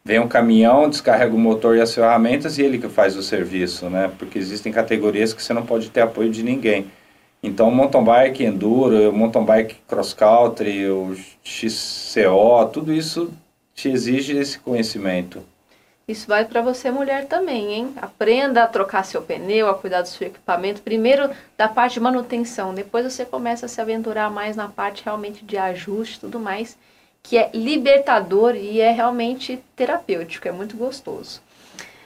[0.03, 3.91] Vem um caminhão, descarrega o motor e as ferramentas e ele que faz o serviço,
[3.91, 4.11] né?
[4.17, 6.87] Porque existem categorias que você não pode ter apoio de ninguém.
[7.43, 13.31] Então, mountain bike enduro, mountain bike cross country, o XCO, tudo isso
[13.75, 15.43] te exige esse conhecimento.
[16.05, 17.93] Isso vai para você mulher também, hein?
[18.01, 20.81] Aprenda a trocar seu pneu, a cuidar do seu equipamento.
[20.81, 25.45] Primeiro da parte de manutenção, depois você começa a se aventurar mais na parte realmente
[25.45, 26.77] de ajuste, tudo mais,
[27.23, 31.41] que é libertador e é realmente terapêutico, é muito gostoso.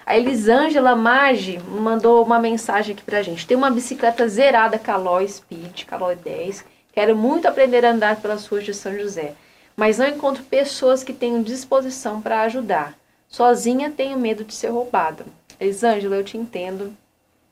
[0.06, 3.48] A Elisângela Maggi mandou uma mensagem aqui pra gente.
[3.48, 6.64] Tem uma bicicleta zerada Caloi Speed, Caloi 10.
[6.94, 9.34] Quero muito aprender a andar pelas ruas de São José,
[9.76, 12.96] mas não encontro pessoas que tenham disposição para ajudar.
[13.28, 15.26] Sozinha tenho medo de ser roubada.
[15.60, 16.96] Elisângela, eu te entendo.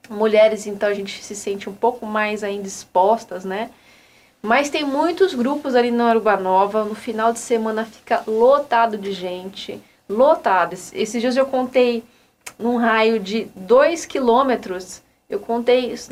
[0.09, 3.71] Mulheres, então, a gente se sente um pouco mais ainda expostas, né?
[4.41, 6.86] Mas tem muitos grupos ali na Aruba Nova.
[6.86, 9.82] No final de semana fica lotado de gente.
[10.07, 10.73] Lotado.
[10.73, 12.03] Esses dias eu contei
[12.59, 16.11] num raio de 2 quilômetros, eu contei isso,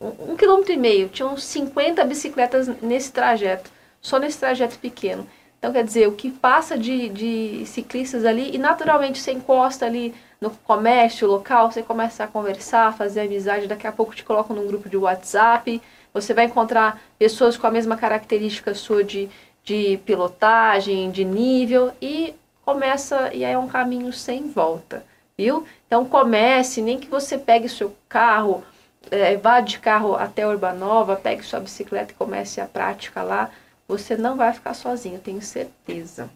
[0.00, 5.26] um quilômetro e meio, tinham 50 bicicletas nesse trajeto, só nesse trajeto pequeno.
[5.60, 10.14] Então, quer dizer, o que passa de, de ciclistas ali, e naturalmente você encosta ali
[10.40, 14.66] no comércio local, você começa a conversar, fazer amizade, daqui a pouco te colocam num
[14.66, 15.82] grupo de WhatsApp,
[16.14, 19.28] você vai encontrar pessoas com a mesma característica sua de,
[19.62, 22.34] de pilotagem, de nível e
[22.64, 25.04] começa e aí é um caminho sem volta,
[25.36, 25.66] viu?
[25.86, 28.64] Então comece, nem que você pegue seu carro,
[29.10, 33.50] é, vá de carro até Urbanova, pegue sua bicicleta e comece a prática lá,
[33.90, 36.30] você não vai ficar sozinho, tenho certeza,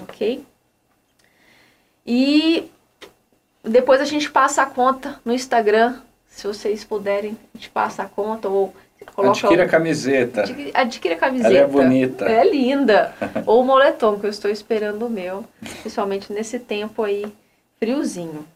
[0.00, 0.46] ok?
[2.06, 2.70] E
[3.64, 8.06] depois a gente passa a conta no Instagram, se vocês puderem, a gente passa a
[8.06, 8.72] conta ou
[9.12, 10.44] coloca adquira a camiseta.
[10.72, 11.48] Adquira a camiseta.
[11.48, 12.24] Ela é bonita.
[12.26, 13.12] É linda.
[13.44, 15.44] ou o moletom, que eu estou esperando o meu,
[15.82, 17.26] principalmente nesse tempo aí
[17.78, 18.46] friozinho.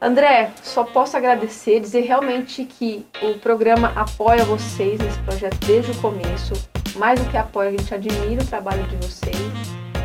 [0.00, 6.00] André, só posso agradecer, dizer realmente que o programa apoia vocês nesse projeto desde o
[6.00, 6.73] começo.
[6.96, 9.36] Mais do que apoia, a gente admira o trabalho de vocês.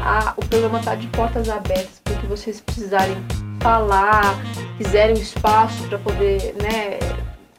[0.01, 3.15] Ah, o programa está de portas abertas para que vocês precisarem
[3.59, 4.35] falar,
[4.77, 6.99] quiserem um espaço para poder né,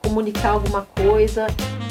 [0.02, 1.46] comunicar alguma coisa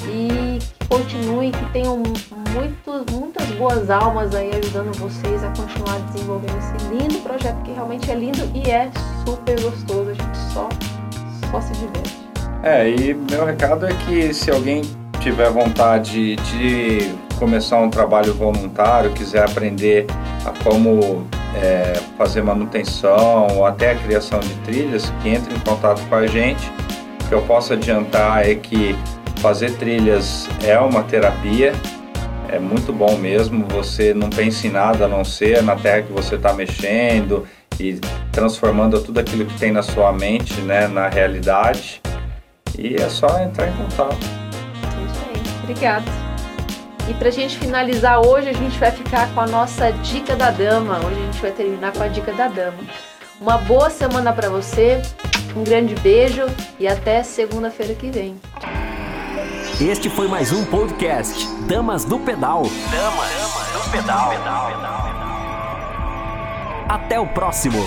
[0.07, 6.57] e que continuem, que tenham muito, muitas boas almas aí ajudando vocês a continuar desenvolvendo
[6.57, 8.89] esse lindo projeto que realmente é lindo e é
[9.25, 10.69] super gostoso, a gente só,
[11.51, 12.17] só se diverte.
[12.63, 14.81] É, e meu recado é que se alguém
[15.19, 20.05] tiver vontade de começar um trabalho voluntário, quiser aprender
[20.45, 21.25] a como
[21.55, 26.27] é, fazer manutenção ou até a criação de trilhas, que entre em contato com a
[26.27, 26.69] gente.
[27.23, 28.95] O que eu posso adiantar é que
[29.37, 31.73] fazer trilhas é uma terapia,
[32.49, 33.65] é muito bom mesmo.
[33.69, 37.47] Você não pensa em nada a não ser na terra que você está mexendo
[37.79, 37.99] e
[38.31, 42.01] transformando tudo aquilo que tem na sua mente né, na realidade.
[42.77, 44.17] E é só entrar em contato.
[44.83, 45.41] Aí.
[45.63, 46.28] Obrigada.
[47.09, 50.99] E pra gente finalizar hoje, a gente vai ficar com a nossa dica da dama.
[50.99, 52.77] Hoje a gente vai terminar com a dica da dama.
[53.41, 55.01] Uma boa semana para você,
[55.55, 56.45] um grande beijo
[56.79, 58.39] e até segunda-feira que vem.
[59.81, 62.61] Este foi mais um podcast Damas do Pedal.
[62.91, 64.31] Damas do Pedal.
[66.87, 67.83] Até o próximo.